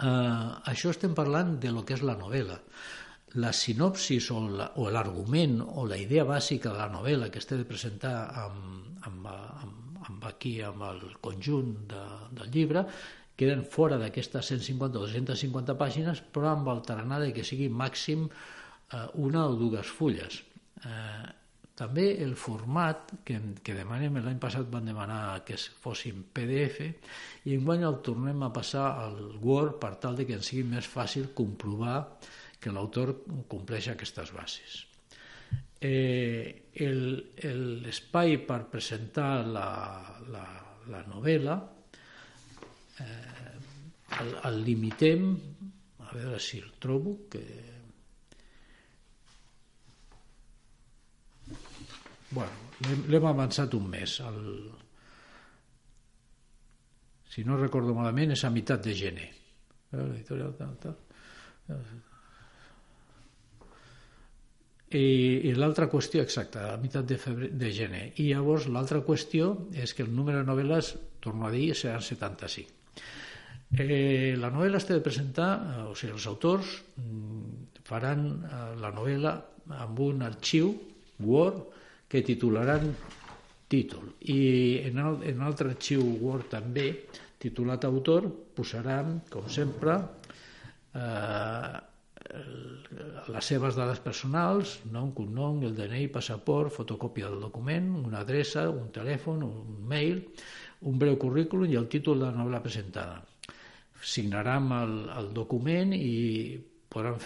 Uh, 0.00 0.62
això 0.70 0.94
estem 0.94 1.14
parlant 1.16 1.56
de 1.60 1.72
lo 1.74 1.82
que 1.84 1.98
és 1.98 2.06
la 2.06 2.18
novel·la. 2.18 2.60
la 3.38 3.52
sinopsis 3.54 4.26
o 4.34 4.86
l'argument 4.90 5.60
o, 5.62 5.66
o 5.82 5.84
la 5.86 5.98
idea 6.02 6.24
bàsica 6.26 6.72
de 6.72 6.78
la 6.78 6.88
novel·la 6.90 7.28
que 7.30 7.38
es 7.38 7.46
té 7.46 7.58
de 7.58 7.66
presentar 7.68 8.14
amb, 8.44 8.96
amb, 9.06 9.28
amb, 9.28 9.79
amb 10.10 10.28
aquí 10.28 10.58
amb 10.66 10.84
el 10.90 11.02
conjunt 11.24 11.74
de, 11.90 12.04
del 12.36 12.52
llibre 12.54 12.84
queden 13.40 13.64
fora 13.64 13.96
d'aquestes 14.00 14.52
150 14.52 15.00
o 15.00 15.08
250 15.08 15.76
pàgines 15.80 16.22
però 16.34 16.52
amb 16.54 16.68
el 16.74 16.82
tarannà 16.86 17.22
de 17.22 17.32
que 17.36 17.46
sigui 17.46 17.70
màxim 17.72 18.26
eh, 18.28 19.06
una 19.26 19.46
o 19.48 19.58
dues 19.60 19.88
fulles 20.00 20.42
eh, 20.84 21.28
també 21.80 22.10
el 22.20 22.34
format 22.36 23.14
que, 23.24 23.38
que 23.64 23.72
demanem, 23.72 24.18
l'any 24.20 24.40
passat 24.42 24.68
van 24.68 24.90
demanar 24.90 25.40
que 25.48 25.56
fossin 25.56 26.26
PDF 26.36 26.82
i 27.48 27.56
enguany 27.56 27.86
el 27.88 27.96
tornem 28.04 28.44
a 28.44 28.50
passar 28.52 28.84
al 29.06 29.16
Word 29.40 29.78
per 29.80 29.94
tal 30.02 30.18
de 30.18 30.28
que 30.28 30.36
ens 30.36 30.52
sigui 30.52 30.66
més 30.68 30.90
fàcil 30.90 31.30
comprovar 31.40 31.96
que 32.60 32.74
l'autor 32.74 33.14
compleix 33.48 33.88
aquestes 33.88 34.34
bases. 34.36 34.82
Eh, 35.80 36.56
L'espai 36.80 38.38
per 38.46 38.60
presentar 38.72 39.42
la, 39.44 39.68
la, 40.32 40.44
la 40.88 41.00
novel·la 41.08 41.56
eh, 43.04 43.40
el, 44.20 44.30
el 44.48 44.60
limitem, 44.64 45.26
a 46.06 46.14
veure 46.14 46.38
si 46.42 46.60
el 46.60 46.70
trobo, 46.80 47.16
que 47.32 47.42
bueno, 52.30 52.70
l'hem 53.10 53.26
avançat 53.26 53.74
un 53.78 53.88
mes. 53.90 54.18
El, 54.26 54.44
si 57.30 57.44
no 57.46 57.58
recordo 57.60 57.94
malament, 57.96 58.34
és 58.36 58.44
a 58.46 58.52
meitat 58.54 58.86
de 58.86 58.94
gener. 58.96 59.30
L'editorial 59.94 60.54
tal, 60.58 60.76
tal. 60.82 60.96
I, 64.90 65.06
i 65.46 65.54
l'altra 65.54 65.86
qüestió, 65.90 66.24
exacta, 66.26 66.72
a 66.72 66.78
meitat 66.80 67.06
de, 67.06 67.18
febrer, 67.20 67.52
de 67.54 67.70
gener. 67.74 68.04
I 68.18 68.32
llavors 68.32 68.66
l'altra 68.66 69.04
qüestió 69.06 69.52
és 69.70 69.94
que 69.94 70.02
el 70.02 70.10
número 70.14 70.42
de 70.42 70.48
novel·les, 70.48 70.94
torno 71.22 71.46
a 71.46 71.52
dir, 71.54 71.70
seran 71.78 72.02
75. 72.02 72.80
Eh, 73.78 74.34
la 74.34 74.50
novel·la 74.50 74.80
té 74.82 74.96
de 74.96 75.04
presentar, 75.04 75.50
eh, 75.62 75.82
o 75.92 75.94
sigui, 75.94 76.16
els 76.16 76.26
autors 76.26 76.72
mm, 76.98 77.84
faran 77.86 78.26
eh, 78.26 78.62
la 78.82 78.90
novel·la 78.96 79.36
amb 79.78 80.00
un 80.02 80.24
arxiu 80.26 80.72
Word 81.22 81.60
que 82.10 82.24
titularan 82.26 82.88
títol 83.70 84.16
i 84.26 84.80
en, 84.88 84.98
el, 84.98 85.20
en 85.30 85.44
altre 85.46 85.70
arxiu 85.70 86.02
Word 86.18 86.48
també 86.56 86.88
titulat 87.40 87.86
autor 87.86 88.26
posaran, 88.56 89.20
com 89.30 89.46
sempre, 89.48 89.94
eh, 90.98 91.76
les 92.30 93.46
seves 93.46 93.76
dades 93.78 94.00
personals, 94.04 94.78
nom, 94.92 95.10
cognom, 95.16 95.60
el 95.66 95.74
DNI, 95.76 96.06
passaport, 96.14 96.72
fotocòpia 96.74 97.30
del 97.30 97.42
document, 97.42 97.90
una 98.04 98.22
adreça, 98.24 98.68
un 98.70 98.90
telèfon, 98.94 99.44
un 99.46 99.84
mail, 99.90 100.22
un 100.86 100.98
breu 100.98 101.18
currículum 101.20 101.70
i 101.70 101.78
el 101.80 101.88
títol 101.92 102.22
de 102.22 102.28
la 102.28 102.36
novel·la 102.36 102.62
presentada. 102.64 103.20
Signaran 104.00 104.70
el, 104.72 104.94
el 105.20 105.32
document 105.36 105.92
i 105.96 106.58
podran 106.90 107.20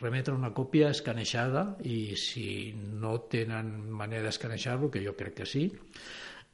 remetre 0.00 0.34
una 0.36 0.50
còpia 0.52 0.90
escanejada 0.92 1.62
i 1.88 2.16
si 2.20 2.74
no 2.76 3.14
tenen 3.32 3.72
manera 3.88 4.26
d'escanejar-lo, 4.26 4.90
que 4.92 5.04
jo 5.04 5.14
crec 5.16 5.38
que 5.40 5.48
sí, 5.48 5.64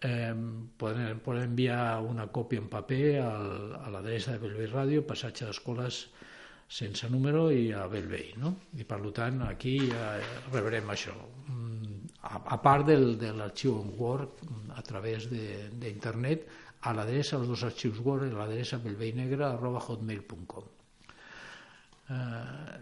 eh, 0.07 0.35
poden, 0.79 1.19
poden 1.25 1.51
enviar 1.51 1.99
una 2.05 2.29
còpia 2.31 2.63
en 2.63 2.69
paper 2.71 3.19
al, 3.25 3.75
a 3.81 3.91
l'adreça 3.95 4.37
de 4.37 4.43
Bellvei 4.45 4.71
Ràdio, 4.71 5.07
passatge 5.09 5.49
d'escoles 5.49 6.07
sense 6.69 7.09
número 7.09 7.49
i 7.51 7.73
a 7.73 7.87
Bellvei. 7.89 8.35
No? 8.37 8.55
I 8.77 8.85
per 8.85 9.01
tant 9.17 9.43
aquí 9.49 9.79
ja 9.89 10.19
rebrem 10.53 10.91
això. 10.93 11.17
Mm, 11.49 12.09
a, 12.29 12.43
a 12.55 12.59
part 12.63 12.87
del, 12.91 13.17
de 13.19 13.33
l'arxiu 13.33 13.81
en 13.81 13.95
Word 13.97 14.43
a 14.77 14.83
través 14.85 15.29
d'internet 15.33 16.47
a 16.87 16.93
l'adreça, 16.95 17.39
els 17.39 17.49
dos 17.51 17.65
arxius 17.67 17.99
Word, 18.05 18.29
a 18.29 18.43
l'adreça 18.43 18.79
bellveinegra.hotmail.com. 18.85 20.69
Eh, 22.09 22.77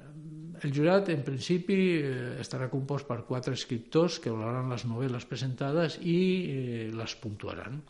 el 0.67 0.73
jurat, 0.73 1.09
en 1.15 1.23
principi, 1.25 1.79
eh, 2.03 2.41
estarà 2.43 2.69
compost 2.73 3.07
per 3.09 3.23
quatre 3.29 3.55
escriptors 3.57 4.19
que 4.23 4.35
valoraran 4.35 4.71
les 4.73 4.85
novel·les 4.89 5.27
presentades 5.31 5.99
i 6.03 6.19
eh, 6.19 6.91
les 6.95 7.17
puntuaran. 7.23 7.81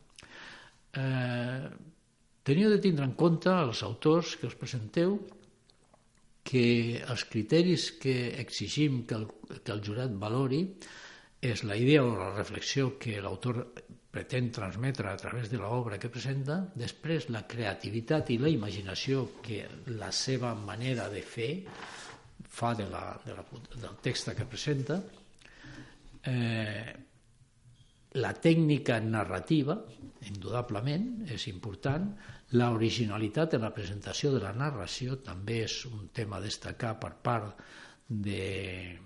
Eh, 0.97 1.67
teniu 2.47 2.71
de 2.71 2.79
tindre 2.83 3.05
en 3.05 3.17
compte, 3.19 3.51
els 3.51 3.83
autors 3.87 4.37
que 4.41 4.49
us 4.51 4.57
presenteu, 4.59 5.19
que 6.47 7.03
els 7.03 7.27
criteris 7.31 7.91
que 8.03 8.17
exigim 8.41 9.03
que 9.09 9.19
el, 9.19 9.27
que 9.65 9.75
el 9.75 9.83
jurat 9.85 10.15
valori 10.21 10.63
és 11.43 11.63
la 11.67 11.77
idea 11.77 12.05
o 12.05 12.15
la 12.17 12.33
reflexió 12.37 12.95
que 12.99 13.19
l'autor 13.21 13.65
pretén 14.17 14.49
transmetre 14.55 15.11
a 15.11 15.19
través 15.21 15.51
de 15.53 15.59
l'obra 15.61 15.99
que 16.01 16.09
presenta, 16.09 16.63
després 16.75 17.29
la 17.35 17.45
creativitat 17.51 18.31
i 18.33 18.39
la 18.41 18.49
imaginació 18.49 19.27
que 19.45 19.67
la 19.99 20.09
seva 20.09 20.55
manera 20.57 21.11
de 21.13 21.21
fer 21.21 21.51
fa 22.57 22.73
de 22.79 22.87
la, 22.89 23.11
de 23.27 23.37
la, 23.37 23.45
del 23.77 23.99
text 24.03 24.33
que 24.39 24.49
presenta, 24.49 25.03
eh, 26.25 26.95
la 28.17 28.33
tècnica 28.33 28.99
narrativa, 29.05 29.77
indudablement, 30.31 31.27
és 31.33 31.47
important, 31.51 32.09
la 32.59 32.71
originalitat 32.75 33.57
en 33.57 33.67
la 33.67 33.73
presentació 33.75 34.33
de 34.35 34.41
la 34.45 34.55
narració 34.57 35.19
també 35.27 35.63
és 35.67 35.81
un 35.91 36.09
tema 36.15 36.39
a 36.39 36.45
destacar 36.45 36.95
per 37.03 37.13
part 37.23 37.61
de, 38.09 38.97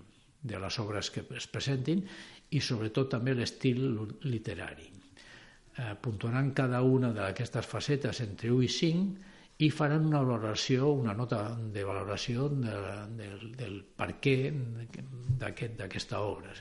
de 0.42 0.61
les 0.61 0.79
obres 0.79 1.11
que 1.11 1.25
es 1.37 1.49
presentin 1.49 2.05
i 2.51 2.61
sobretot 2.61 3.11
també 3.16 3.35
l'estil 3.35 3.83
literari 4.27 4.90
eh, 4.90 5.94
puntuaran 6.03 6.53
cada 6.53 6.83
una 6.83 7.12
d'aquestes 7.16 7.66
facetes 7.66 8.20
entre 8.27 8.53
1 8.53 8.62
i 8.66 8.70
5 8.77 9.29
i 9.61 9.68
faran 9.70 10.07
una 10.09 10.23
valoració, 10.25 10.88
una 10.96 11.12
nota 11.14 11.42
de 11.75 11.85
valoració 11.85 12.49
de, 12.49 12.77
de, 13.18 13.29
del 13.59 13.83
per 13.96 14.14
què 14.25 14.37
d'aquesta 14.51 15.85
aquest, 15.87 16.14
obra. 16.16 16.55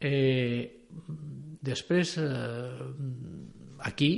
Eh, 0.00 0.86
després, 1.60 2.16
eh, 2.18 2.88
aquí, 3.84 4.10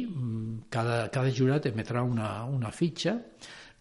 cada, 0.70 1.08
cada 1.10 1.32
jurat 1.34 1.66
emetrà 1.66 2.04
una, 2.06 2.44
una 2.46 2.70
fitxa, 2.70 3.16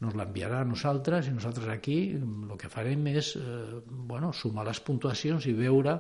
nos 0.02 0.16
l'enviarà 0.18 0.64
a 0.64 0.66
nosaltres 0.66 1.30
i 1.30 1.34
nosaltres 1.36 1.70
aquí 1.70 1.98
el 2.18 2.56
que 2.58 2.72
farem 2.74 3.06
és 3.14 3.36
eh, 3.38 3.82
bueno, 3.86 4.32
sumar 4.34 4.66
les 4.66 4.82
puntuacions 4.82 5.46
i 5.46 5.54
veure 5.54 6.00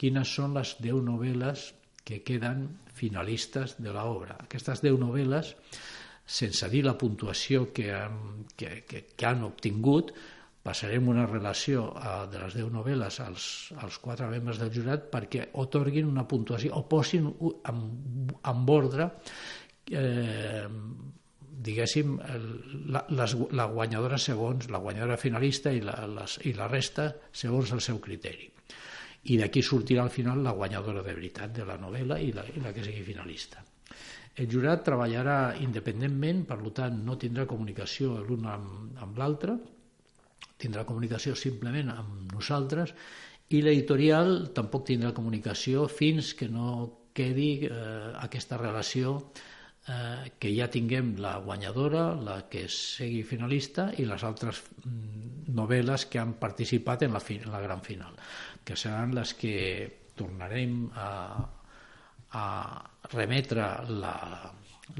quines 0.00 0.28
són 0.28 0.52
les 0.58 0.74
10 0.80 1.00
novel·les 1.06 1.64
que 2.04 2.20
queden 2.24 2.66
finalistes 2.96 3.78
de 3.80 3.94
l'obra. 3.96 4.36
Aquestes 4.44 4.84
deu 4.84 4.98
novel·les, 5.00 5.54
sense 6.24 6.68
dir 6.72 6.84
la 6.84 6.98
puntuació 7.00 7.70
que 7.72 7.88
que, 8.56 8.70
que, 8.88 9.04
que 9.16 9.26
han 9.26 9.44
obtingut, 9.48 10.12
passarem 10.62 11.08
una 11.08 11.26
relació 11.26 11.86
a, 11.96 12.26
de 12.30 12.40
les 12.42 12.56
deu 12.58 12.68
novel·les 12.72 13.20
als, 13.24 13.44
als 13.80 13.96
quatre 14.02 14.28
membres 14.28 14.60
del 14.60 14.72
jurat 14.74 15.08
perquè 15.12 15.46
otorguin 15.62 16.10
una 16.10 16.26
puntuació 16.28 16.76
o 16.76 16.84
posin 16.88 17.30
en, 17.30 17.80
en 18.52 18.66
ordre 18.68 19.08
eh, 19.90 20.66
diguéssim 21.60 22.14
la, 22.92 23.06
les, 23.08 23.36
la 23.56 23.66
guanyadora 23.72 24.20
segons 24.20 24.68
la 24.72 24.80
guanyadora 24.84 25.16
finalista 25.20 25.72
i 25.72 25.80
la, 25.84 25.96
les, 26.18 26.38
i 26.48 26.54
la 26.56 26.68
resta 26.68 27.10
segons 27.32 27.72
el 27.76 27.84
seu 27.84 28.00
criteri 28.04 28.50
i 29.28 29.36
d'aquí 29.40 29.62
sortirà 29.64 30.04
al 30.04 30.12
final 30.12 30.44
la 30.44 30.54
guanyadora 30.56 31.02
de 31.04 31.16
veritat 31.16 31.52
de 31.56 31.66
la 31.68 31.76
novel·la 31.80 32.20
i 32.20 32.30
la, 32.36 32.44
i 32.48 32.62
la 32.62 32.72
que 32.72 32.84
sigui 32.84 33.02
finalista. 33.04 33.60
El 34.40 34.46
jurat 34.48 34.84
treballarà 34.86 35.56
independentment, 35.60 36.46
per 36.48 36.56
tant 36.76 37.02
no 37.04 37.18
tindrà 37.20 37.44
comunicació 37.50 38.14
l'un 38.24 38.46
amb, 38.48 38.96
amb 39.04 39.18
l'altre, 39.20 39.58
tindrà 40.60 40.84
comunicació 40.88 41.36
simplement 41.38 41.92
amb 41.94 42.34
nosaltres 42.34 42.94
i 43.50 43.62
l'editorial 43.64 44.50
tampoc 44.54 44.86
tindrà 44.90 45.14
comunicació 45.16 45.88
fins 45.90 46.34
que 46.38 46.48
no 46.48 46.66
quedi 47.16 47.66
eh, 47.66 48.12
aquesta 48.22 48.58
relació 48.60 49.16
eh, 49.88 50.30
que 50.38 50.52
ja 50.54 50.68
tinguem 50.70 51.16
la 51.18 51.38
guanyadora, 51.42 52.04
la 52.14 52.36
que 52.52 52.66
sigui 52.70 53.24
finalista 53.26 53.88
i 53.98 54.06
les 54.06 54.24
altres 54.26 54.62
mm, 54.84 55.50
novel·les 55.56 56.06
que 56.06 56.20
han 56.22 56.36
participat 56.38 57.08
en 57.08 57.16
la, 57.16 57.24
fi, 57.24 57.40
en 57.42 57.50
la 57.50 57.62
gran 57.64 57.82
final 57.82 58.14
que 58.64 58.76
seran 58.76 59.16
les 59.16 59.34
que 59.34 59.56
tornarem 60.14 60.84
a, 60.94 61.10
a 62.38 62.46
remetre 63.10 63.66
la, 63.90 64.16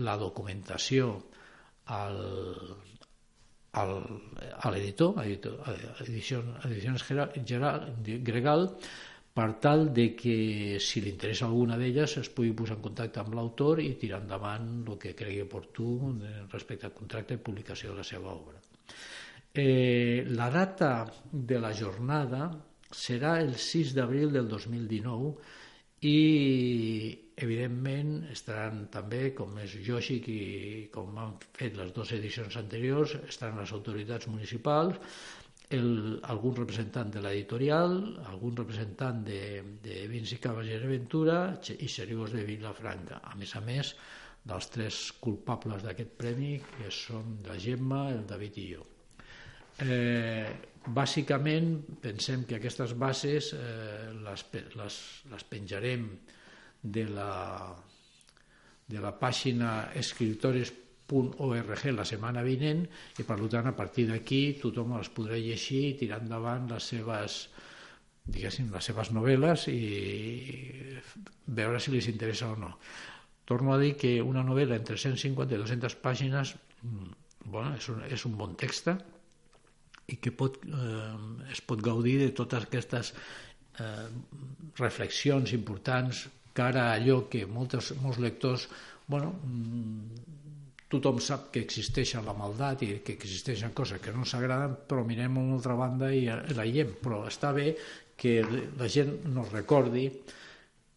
la 0.02 0.16
documentació 0.18 1.12
al, 1.94 2.18
al, 3.72 3.94
a 4.58 4.70
l'editor, 4.72 5.18
a 5.20 5.26
Edicions, 6.04 6.64
Edicions 6.66 7.04
Gregal, 8.26 8.66
per 9.30 9.52
tal 9.62 9.92
de 9.94 10.08
que 10.18 10.78
si 10.82 11.00
li 11.00 11.12
interessa 11.14 11.46
alguna 11.46 11.76
d'elles 11.78 12.16
es 12.18 12.30
pugui 12.34 12.50
posar 12.56 12.76
en 12.76 12.82
contacte 12.88 13.20
amb 13.22 13.36
l'autor 13.38 13.78
i 13.80 13.92
tirar 14.00 14.18
endavant 14.24 14.66
el 14.82 14.98
que 14.98 15.14
cregui 15.14 15.44
oportú 15.44 16.16
respecte 16.50 16.88
al 16.88 16.96
contracte 16.96 17.36
de 17.36 17.44
publicació 17.46 17.92
de 17.92 18.00
la 18.02 18.06
seva 18.06 18.34
obra. 18.34 18.58
Eh, 19.54 20.26
la 20.28 20.50
data 20.50 21.06
de 21.30 21.58
la 21.62 21.72
jornada 21.74 22.50
serà 22.90 23.38
el 23.38 23.54
6 23.54 23.94
d'abril 23.94 24.34
del 24.34 24.50
2019 24.50 25.32
i 26.10 26.18
evidentment 27.46 28.26
estaran 28.32 28.86
també, 28.92 29.30
com 29.36 29.58
és 29.62 29.76
lògic 29.86 30.28
i 30.32 30.40
com 30.94 31.18
han 31.18 31.36
fet 31.56 31.76
les 31.78 31.92
dues 31.96 32.14
edicions 32.16 32.56
anteriors, 32.60 33.16
estaran 33.28 33.60
les 33.62 33.72
autoritats 33.76 34.28
municipals, 34.30 34.98
el, 35.70 36.18
algun 36.26 36.56
representant 36.56 37.12
de 37.14 37.22
l'editorial, 37.22 37.98
algun 38.32 38.56
representant 38.58 39.20
de, 39.26 39.42
de 39.84 40.06
Vins 40.10 40.32
i 40.34 40.40
Cavallera 40.42 40.88
Aventura 40.88 41.36
i 41.76 41.88
Xerigos 41.88 42.34
de 42.34 42.42
Vilafranca. 42.48 43.20
A 43.22 43.36
més 43.38 43.54
a 43.54 43.62
més, 43.64 43.94
dels 44.50 44.70
tres 44.72 44.98
culpables 45.22 45.84
d'aquest 45.86 46.16
premi, 46.18 46.56
que 46.78 46.90
són 46.94 47.38
la 47.46 47.58
Gemma, 47.60 48.08
el 48.14 48.26
David 48.26 48.58
i 48.58 48.66
jo. 48.72 48.86
Eh, 49.80 50.50
bàsicament, 50.90 51.70
pensem 52.02 52.44
que 52.48 52.58
aquestes 52.58 52.96
bases 52.98 53.52
eh, 53.54 54.10
les, 54.26 54.44
les, 54.80 54.98
les 55.30 55.48
penjarem 55.54 56.10
de 56.82 57.06
la, 57.08 57.30
de 58.88 59.00
la 59.00 59.12
pàgina 59.18 59.90
escriptores.org 59.96 61.84
la 61.96 62.06
setmana 62.08 62.42
vinent 62.46 62.84
i 63.18 63.26
per 63.26 63.38
tant 63.48 63.66
a 63.70 63.76
partir 63.76 64.06
d'aquí 64.08 64.42
tothom 64.62 64.96
les 64.96 65.10
podrà 65.12 65.38
llegir 65.38 65.82
i 65.90 65.96
tirar 66.00 66.20
endavant 66.22 66.70
les 66.70 66.92
seves 66.94 67.42
diguéssim, 68.30 68.70
les 68.72 68.84
seves 68.84 69.10
novel·les 69.16 69.66
i 69.72 69.80
veure 71.46 71.80
si 71.80 71.90
li 71.92 72.02
interessa 72.12 72.50
o 72.52 72.56
no. 72.56 72.76
Torno 73.44 73.74
a 73.74 73.78
dir 73.80 73.96
que 73.98 74.20
una 74.22 74.44
novel·la 74.46 74.78
entre 74.78 74.96
150 74.96 75.56
i 75.56 75.58
200 75.58 75.96
pàgines 76.04 76.54
mm, 76.82 77.08
bueno, 77.46 77.74
és, 77.76 77.88
un, 77.90 78.02
és 78.06 78.26
un 78.28 78.36
bon 78.38 78.54
text 78.54 78.92
i 80.10 80.18
que 80.22 80.32
pot, 80.34 80.60
eh, 80.66 81.14
es 81.50 81.62
pot 81.62 81.82
gaudir 81.82 82.18
de 82.20 82.30
totes 82.36 82.66
aquestes 82.66 83.12
eh, 83.80 84.06
reflexions 84.78 85.54
importants 85.56 86.28
cara 86.56 86.88
a 86.88 86.98
allò 86.98 87.22
que 87.30 87.46
moltes, 87.46 87.92
molts 88.02 88.20
lectors 88.22 88.68
bueno, 89.10 89.32
mm, 89.44 90.30
tothom 90.90 91.20
sap 91.22 91.48
que 91.54 91.62
existeix 91.62 92.16
la 92.26 92.34
maldat 92.34 92.82
i 92.82 92.90
que 93.06 93.14
existeixen 93.14 93.74
coses 93.76 94.02
que 94.02 94.12
no 94.14 94.24
ens 94.24 94.34
agraden, 94.38 94.74
però 94.90 95.04
mirem 95.06 95.38
una 95.38 95.56
altra 95.58 95.76
banda 95.78 96.10
i 96.14 96.24
la 96.26 96.64
veiem. 96.64 96.96
Però 97.02 97.22
està 97.30 97.52
bé 97.54 97.72
que 98.20 98.40
la 98.42 98.88
gent 98.90 99.12
no 99.34 99.46
recordi 99.48 100.08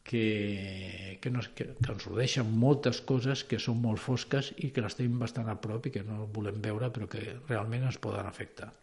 que, 0.03 1.17
que, 1.21 1.29
no, 1.31 1.41
que, 1.55 1.69
que 1.77 1.91
ens 1.93 2.07
rodeixen 2.09 2.49
moltes 2.63 2.99
coses 3.07 3.45
que 3.47 3.61
són 3.61 3.79
molt 3.81 4.01
fosques 4.03 4.51
i 4.65 4.71
que 4.75 4.83
les 4.83 4.97
tenim 4.97 5.21
bastant 5.21 5.49
a 5.49 5.55
prop 5.61 5.87
i 5.87 5.93
que 5.93 6.03
no 6.07 6.25
volem 6.35 6.59
veure 6.61 6.89
però 6.93 7.07
que 7.09 7.23
realment 7.47 7.87
ens 7.87 8.01
poden 8.03 8.27
afectar. 8.27 8.73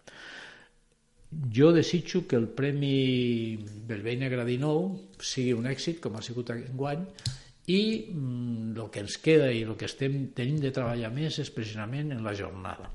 Jo 1.30 1.70
desitjo 1.72 2.24
que 2.26 2.36
el 2.36 2.48
Premi 2.56 3.58
Belvei 3.86 4.18
19 4.18 5.22
sigui 5.22 5.54
un 5.54 5.68
èxit, 5.70 6.00
com 6.02 6.16
ha 6.18 6.24
sigut 6.26 6.50
enguany, 6.56 7.04
i 7.70 7.80
mm, 8.10 8.74
el 8.74 8.90
que 8.90 9.04
ens 9.04 9.20
queda 9.22 9.52
i 9.54 9.62
el 9.62 9.76
que 9.78 9.86
estem 9.86 10.32
tenim 10.34 10.58
de 10.62 10.74
treballar 10.74 11.12
més 11.14 11.38
és 11.38 11.52
precisament 11.54 12.10
en 12.16 12.26
la 12.26 12.34
jornada. 12.34 12.90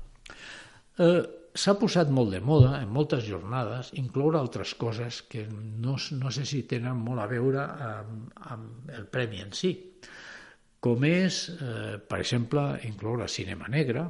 Eh, 1.00 1.24
S'ha 1.56 1.72
posat 1.80 2.10
molt 2.12 2.34
de 2.34 2.42
moda 2.44 2.74
en 2.82 2.90
moltes 2.92 3.22
jornades 3.24 3.88
incloure 3.96 4.36
altres 4.36 4.74
coses 4.76 5.22
que 5.30 5.46
no, 5.48 5.94
no 6.20 6.32
sé 6.34 6.44
si 6.44 6.66
tenen 6.68 6.98
molt 7.00 7.22
a 7.22 7.28
veure 7.30 7.62
amb, 7.64 8.26
amb 8.52 8.90
el 8.92 9.06
premi 9.12 9.40
en 9.40 9.54
si, 9.56 9.70
com 10.84 11.06
és, 11.08 11.38
eh, 11.56 11.96
per 11.96 12.20
exemple, 12.20 12.66
incloure 12.90 13.28
cinema 13.32 13.70
negre, 13.72 14.04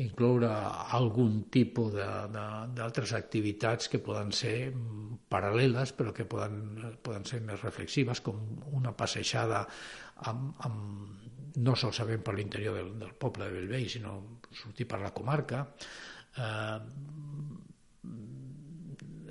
incloure 0.00 0.48
algun 0.96 1.42
tipus 1.52 1.92
d'altres 1.92 3.12
activitats 3.12 3.90
que 3.92 4.00
poden 4.00 4.32
ser 4.32 4.72
paral·leles 5.32 5.92
però 5.96 6.14
que 6.16 6.24
poden, 6.24 6.94
poden 7.04 7.26
ser 7.28 7.42
més 7.44 7.60
reflexives 7.60 8.22
com 8.24 8.40
una 8.72 8.94
passejada 8.96 9.66
amb, 10.30 10.54
amb, 10.64 11.58
no 11.60 11.76
solament 11.76 12.24
per 12.24 12.36
l'interior 12.38 12.78
del, 12.78 12.94
del 13.02 13.12
poble 13.20 13.48
de 13.48 13.58
Bellvei 13.58 13.88
sinó 13.92 14.16
sortir 14.48 14.88
per 14.88 15.02
la 15.02 15.12
comarca 15.12 15.66
eh, 16.38 16.80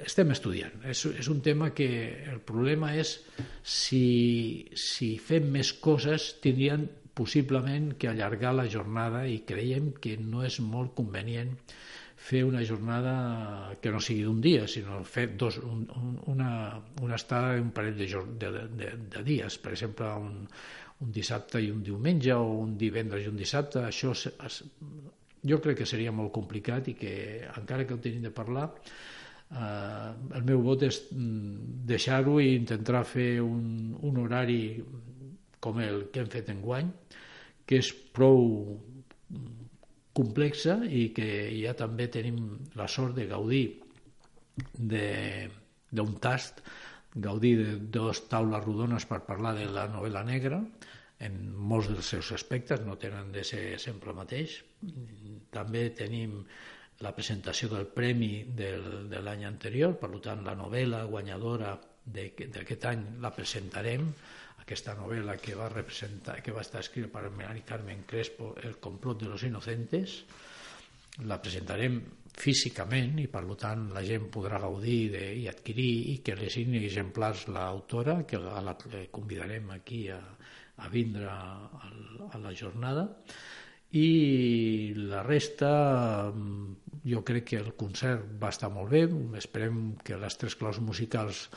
estem 0.05 0.31
estudiant. 0.33 0.81
És, 0.89 1.03
és 1.05 1.29
un 1.29 1.41
tema 1.45 1.71
que 1.77 1.87
el 2.31 2.39
problema 2.45 2.93
és 2.97 3.17
si, 3.61 4.67
si 4.77 5.13
fem 5.21 5.51
més 5.53 5.73
coses 5.77 6.31
tindrien 6.43 6.87
possiblement 7.21 7.93
que 8.01 8.09
allargar 8.09 8.53
la 8.57 8.67
jornada 8.75 9.23
i 9.29 9.41
creiem 9.47 9.93
que 10.03 10.17
no 10.19 10.43
és 10.47 10.59
molt 10.65 10.95
convenient 10.97 11.55
fer 12.21 12.43
una 12.45 12.61
jornada 12.65 13.13
que 13.81 13.89
no 13.93 14.01
sigui 14.03 14.27
d'un 14.27 14.41
dia, 14.41 14.67
sinó 14.69 14.99
fer 15.07 15.31
dos, 15.37 15.57
un, 15.65 15.87
una, 16.29 16.51
una 17.01 17.17
estada 17.17 17.55
d'un 17.55 17.71
parell 17.73 17.97
de, 17.97 18.07
de, 18.43 18.51
de, 18.77 18.91
de 19.15 19.23
dies, 19.25 19.57
per 19.63 19.73
exemple, 19.73 20.11
un, 20.21 20.43
un 21.01 21.15
dissabte 21.15 21.61
i 21.63 21.71
un 21.73 21.81
diumenge 21.83 22.35
o 22.37 22.59
un 22.61 22.75
divendres 22.77 23.25
i 23.25 23.31
un 23.31 23.39
dissabte, 23.39 23.81
això 23.87 24.13
es, 24.13 24.27
es, 24.29 24.61
jo 25.41 25.57
crec 25.63 25.81
que 25.81 25.89
seria 25.89 26.13
molt 26.13 26.33
complicat 26.35 26.91
i 26.91 26.97
que 26.97 27.15
encara 27.55 27.87
que 27.87 27.97
ho 27.97 28.03
tenim 28.03 28.27
de 28.27 28.33
parlar 28.35 28.67
eh, 28.69 30.11
el 30.37 30.45
meu 30.45 30.61
vot 30.67 30.85
és 30.85 31.01
mm, 31.09 31.81
deixar-ho 31.89 32.37
i 32.39 32.53
intentar 32.59 33.01
fer 33.09 33.31
un, 33.41 33.95
un 33.97 34.21
horari 34.21 34.61
com 35.63 35.79
el 35.79 36.07
que 36.11 36.23
hem 36.23 36.31
fet 36.33 36.49
en 36.51 36.61
guany 36.65 36.89
que 37.69 37.79
és 37.79 37.91
prou 38.15 38.41
complexa 40.17 40.81
i 40.83 41.09
que 41.15 41.27
ja 41.55 41.73
també 41.77 42.09
tenim 42.11 42.39
la 42.75 42.87
sort 42.91 43.15
de 43.15 43.27
gaudir 43.29 43.63
d'un 44.75 46.17
tast, 46.23 46.59
gaudir 47.15 47.53
de 47.61 47.77
dues 47.95 48.25
taules 48.31 48.65
rodones 48.65 49.07
per 49.07 49.21
parlar 49.27 49.53
de 49.55 49.69
la 49.71 49.87
novel·la 49.91 50.25
negra, 50.27 50.59
en 51.21 51.37
molts 51.55 51.87
dels 51.91 52.11
seus 52.15 52.31
aspectes, 52.35 52.81
no 52.83 52.97
tenen 52.99 53.31
de 53.31 53.43
ser 53.47 53.79
sempre 53.79 54.11
el 54.11 54.19
mateix. 54.19 54.57
També 55.53 55.87
tenim 55.95 56.41
la 57.05 57.13
presentació 57.15 57.69
del 57.71 57.87
premi 57.93 58.43
del, 58.57 59.07
de 59.09 59.21
l'any 59.23 59.45
anterior, 59.47 59.95
per 60.01 60.11
tant 60.25 60.43
la 60.45 60.57
novel·la 60.57 61.05
guanyadora 61.09 61.75
d'aquest 62.05 62.87
any 62.89 63.05
la 63.21 63.31
presentarem, 63.35 64.09
aquesta 64.71 64.93
novel·la 64.95 65.35
que 65.35 65.51
va 65.59 65.67
representar, 65.67 66.37
que 66.39 66.53
va 66.55 66.63
estar 66.63 66.79
escrita 66.79 67.09
per 67.11 67.27
Melanie 67.35 67.65
Carmen 67.67 68.05
Crespo, 68.07 68.53
El 68.63 68.77
complot 68.79 69.19
de 69.19 69.27
los 69.27 69.43
inocentes, 69.43 70.21
la 71.27 71.41
presentarem 71.43 71.97
físicament 72.31 73.17
i 73.19 73.25
per 73.27 73.43
tant 73.59 73.89
la 73.91 74.03
gent 74.07 74.29
podrà 74.31 74.61
gaudir 74.63 75.11
de, 75.11 75.25
i 75.41 75.49
adquirir 75.51 75.89
i 76.13 76.15
que 76.23 76.37
li 76.39 76.47
signi 76.49 76.79
exemplars 76.87 77.49
l'autora 77.51 78.21
que 78.23 78.39
la, 78.39 78.61
la 78.63 78.77
convidarem 79.11 79.73
aquí 79.75 80.05
a, 80.07 80.21
a 80.79 80.87
vindre 80.87 81.27
a, 81.27 81.67
a 82.31 82.39
la 82.39 82.55
jornada. 82.55 83.09
I 83.91 84.93
la 84.95 85.19
resta 85.27 86.31
jo 87.03 87.25
crec 87.27 87.49
que 87.51 87.59
el 87.59 87.73
concert 87.75 88.23
va 88.39 88.55
estar 88.55 88.71
molt 88.71 88.95
bé. 88.95 89.03
Esperem 89.35 89.97
que 89.99 90.15
les 90.15 90.39
tres 90.39 90.55
claus 90.55 90.79
musicals 90.79 91.49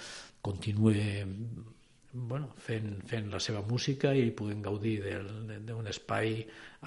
continuï 0.43 0.99
bueno, 2.15 2.53
fent, 2.57 3.01
fent 3.11 3.29
la 3.33 3.41
seva 3.43 3.65
música 3.67 4.15
i 4.15 4.31
podem 4.31 4.63
gaudir 4.63 5.01
d'un 5.67 5.91
espai 5.91 6.39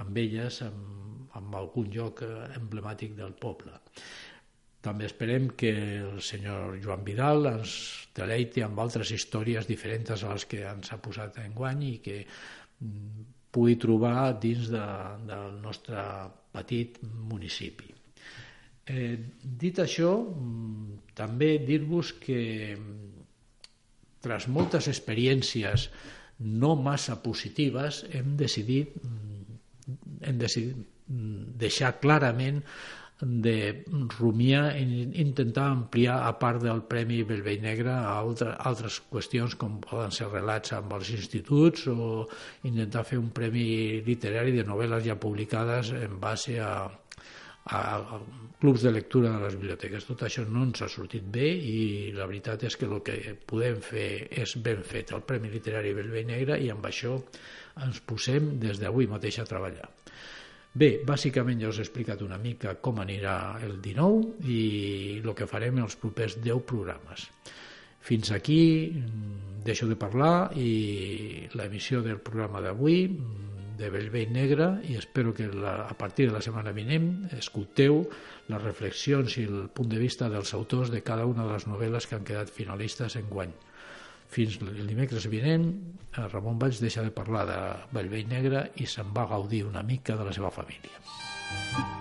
amb 0.02 0.18
elles 0.18 0.62
amb, 0.64 1.36
amb 1.38 1.60
algun 1.60 1.92
lloc 1.94 2.24
emblemàtic 2.56 3.14
del 3.18 3.36
poble 3.36 3.76
també 4.88 5.08
esperem 5.08 5.50
que 5.60 5.72
el 6.00 6.20
senyor 6.24 6.78
Joan 6.84 7.04
Vidal 7.08 7.50
ens 7.50 7.74
deleiti 8.16 8.64
amb 8.64 8.80
altres 8.80 9.12
històries 9.16 9.68
diferents 9.68 10.14
a 10.14 10.20
les 10.32 10.46
que 10.50 10.62
ens 10.70 10.94
ha 10.94 11.00
posat 11.04 11.42
en 11.44 11.56
guany 11.58 11.84
i 11.90 11.96
que 12.04 12.18
mm, 12.24 13.26
pugui 13.52 13.76
trobar 13.82 14.38
dins 14.44 14.70
de, 14.72 14.86
del 15.28 15.58
nostre 15.64 16.04
petit 16.54 17.02
municipi. 17.04 17.90
Eh, 18.88 19.16
dit 19.64 19.82
això, 19.84 20.14
mm, 20.24 21.12
també 21.18 21.58
dir-vos 21.68 22.14
que 22.22 22.40
mm, 22.78 23.17
tras 24.24 24.48
moltes 24.48 24.90
experiències 24.92 25.90
no 26.40 26.76
massa 26.76 27.18
positives 27.24 28.04
hem 28.14 28.36
decidit, 28.38 28.94
hem 30.22 30.38
decidit 30.38 30.86
deixar 31.08 31.98
clarament 32.02 32.64
de 33.20 33.84
rumiar 34.20 34.76
en 34.78 35.16
intentar 35.16 35.72
ampliar 35.72 36.20
a 36.28 36.34
part 36.38 36.62
del 36.62 36.84
Premi 36.86 37.24
Belvei 37.24 37.58
Negre 37.60 37.90
a 37.90 38.14
altre, 38.20 38.52
altres 38.60 39.00
qüestions 39.10 39.56
com 39.58 39.80
poden 39.82 40.14
ser 40.14 40.28
relats 40.30 40.76
amb 40.78 40.94
els 40.94 41.10
instituts 41.16 41.88
o 41.90 42.28
intentar 42.70 43.04
fer 43.10 43.18
un 43.18 43.32
premi 43.34 44.04
literari 44.06 44.54
de 44.54 44.68
novel·les 44.68 45.08
ja 45.08 45.18
publicades 45.18 45.90
en 45.98 46.20
base 46.22 46.60
a, 46.62 46.86
a, 47.70 48.20
clubs 48.60 48.82
de 48.82 48.92
lectura 48.92 49.32
de 49.36 49.44
les 49.44 49.56
biblioteques. 49.58 50.08
Tot 50.08 50.24
això 50.26 50.46
no 50.50 50.64
ens 50.66 50.82
ha 50.82 50.90
sortit 50.90 51.26
bé 51.34 51.50
i 51.52 51.78
la 52.16 52.26
veritat 52.30 52.66
és 52.68 52.78
que 52.80 52.88
el 52.90 53.04
que 53.06 53.36
podem 53.50 53.82
fer 53.86 54.28
és 54.44 54.56
ben 54.66 54.82
fet 54.88 55.14
el 55.14 55.22
Premi 55.28 55.52
Literari 55.54 55.94
Belvei 55.98 56.26
Negre 56.26 56.58
i 56.64 56.72
amb 56.74 56.88
això 56.90 57.18
ens 57.86 58.02
posem 58.10 58.56
des 58.62 58.82
d'avui 58.82 59.10
mateix 59.12 59.40
a 59.40 59.46
treballar. 59.50 59.92
Bé, 60.78 60.90
bàsicament 61.06 61.62
ja 61.62 61.70
us 61.72 61.80
he 61.80 61.86
explicat 61.86 62.22
una 62.22 62.38
mica 62.38 62.76
com 62.82 63.00
anirà 63.02 63.58
el 63.66 63.80
19 63.82 64.50
i 64.50 64.62
el 65.24 65.34
que 65.38 65.48
farem 65.50 65.80
els 65.82 65.96
propers 65.98 66.38
10 66.44 66.66
programes. 66.70 67.30
Fins 68.08 68.32
aquí 68.32 68.62
mm, 68.94 69.64
deixo 69.66 69.88
de 69.90 69.98
parlar 70.00 70.52
i 70.56 71.48
l'emissió 71.58 72.04
del 72.06 72.22
programa 72.24 72.62
d'avui 72.64 73.02
de 73.78 73.90
Bellvei 73.94 74.26
Negre 74.32 74.70
i 74.90 74.98
espero 75.00 75.34
que 75.38 75.48
la, 75.48 75.88
a 75.88 75.96
partir 75.98 76.28
de 76.28 76.36
la 76.36 76.42
setmana 76.44 76.74
vinent 76.76 77.30
escolteu 77.38 78.02
les 78.50 78.64
reflexions 78.64 79.38
i 79.38 79.46
el 79.48 79.68
punt 79.74 79.92
de 79.94 80.02
vista 80.02 80.30
dels 80.34 80.54
autors 80.58 80.92
de 80.94 81.04
cada 81.06 81.28
una 81.30 81.46
de 81.46 81.54
les 81.54 81.68
novel·les 81.70 82.08
que 82.08 82.18
han 82.18 82.28
quedat 82.28 82.54
finalistes 82.54 83.18
en 83.20 83.30
guany. 83.30 83.54
Fins 84.28 84.58
el 84.60 84.88
dimecres 84.90 85.30
vinent, 85.32 85.70
Ramon 86.18 86.60
Valls 86.60 86.82
deixa 86.84 87.06
de 87.06 87.14
parlar 87.16 87.46
de 87.48 87.62
Bellvei 87.96 88.28
Negre 88.28 88.68
i 88.82 88.90
se'n 88.90 89.14
va 89.16 89.30
gaudir 89.30 89.64
una 89.70 89.86
mica 89.88 90.20
de 90.20 90.28
la 90.28 90.36
seva 90.36 90.52
família. 90.52 91.97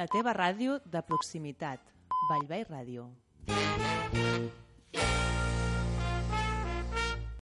La 0.00 0.06
teva 0.08 0.32
ràdio 0.32 0.78
de 0.92 1.00
proximitat. 1.04 1.80
Vallvei 2.30 2.62
Ràdio. 2.64 3.02